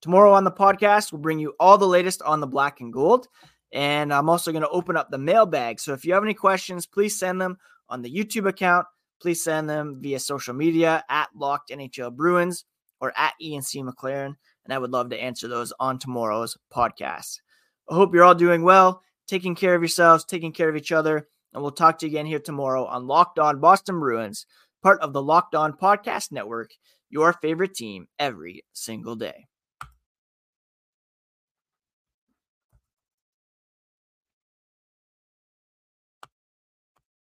Tomorrow 0.00 0.32
on 0.32 0.44
the 0.44 0.52
podcast, 0.52 1.10
we'll 1.10 1.20
bring 1.20 1.40
you 1.40 1.54
all 1.58 1.76
the 1.76 1.88
latest 1.88 2.22
on 2.22 2.38
the 2.38 2.46
black 2.46 2.80
and 2.80 2.92
gold. 2.92 3.26
And 3.72 4.14
I'm 4.14 4.28
also 4.28 4.52
going 4.52 4.62
to 4.62 4.68
open 4.70 4.96
up 4.96 5.10
the 5.10 5.18
mailbag. 5.18 5.80
So 5.80 5.92
if 5.92 6.04
you 6.04 6.14
have 6.14 6.22
any 6.22 6.34
questions, 6.34 6.86
please 6.86 7.18
send 7.18 7.40
them 7.40 7.58
on 7.88 8.00
the 8.00 8.14
YouTube 8.14 8.48
account. 8.48 8.86
Please 9.20 9.42
send 9.42 9.68
them 9.68 9.98
via 10.00 10.20
social 10.20 10.54
media 10.54 11.02
at 11.10 11.30
Locked 11.34 11.70
NHL 11.70 12.14
Bruins 12.14 12.64
or 13.00 13.12
at 13.16 13.34
Ian 13.40 13.62
C. 13.62 13.82
McLaren. 13.82 14.36
And 14.64 14.72
I 14.72 14.78
would 14.78 14.92
love 14.92 15.10
to 15.10 15.20
answer 15.20 15.48
those 15.48 15.72
on 15.80 15.98
tomorrow's 15.98 16.56
podcast. 16.72 17.40
I 17.88 17.94
hope 17.94 18.14
you're 18.14 18.24
all 18.24 18.34
doing 18.34 18.62
well, 18.62 19.02
taking 19.26 19.54
care 19.54 19.74
of 19.74 19.82
yourselves, 19.82 20.24
taking 20.24 20.52
care 20.52 20.68
of 20.68 20.76
each 20.76 20.92
other. 20.92 21.28
And 21.52 21.62
we'll 21.62 21.72
talk 21.72 21.98
to 21.98 22.06
you 22.06 22.10
again 22.10 22.26
here 22.26 22.38
tomorrow 22.38 22.84
on 22.84 23.06
Locked 23.06 23.38
On 23.38 23.60
Boston 23.60 23.98
Bruins, 23.98 24.46
part 24.82 25.00
of 25.00 25.12
the 25.12 25.22
Locked 25.22 25.54
On 25.54 25.72
Podcast 25.72 26.32
Network, 26.32 26.70
your 27.08 27.32
favorite 27.32 27.74
team 27.74 28.08
every 28.18 28.64
single 28.72 29.16
day. 29.16 29.46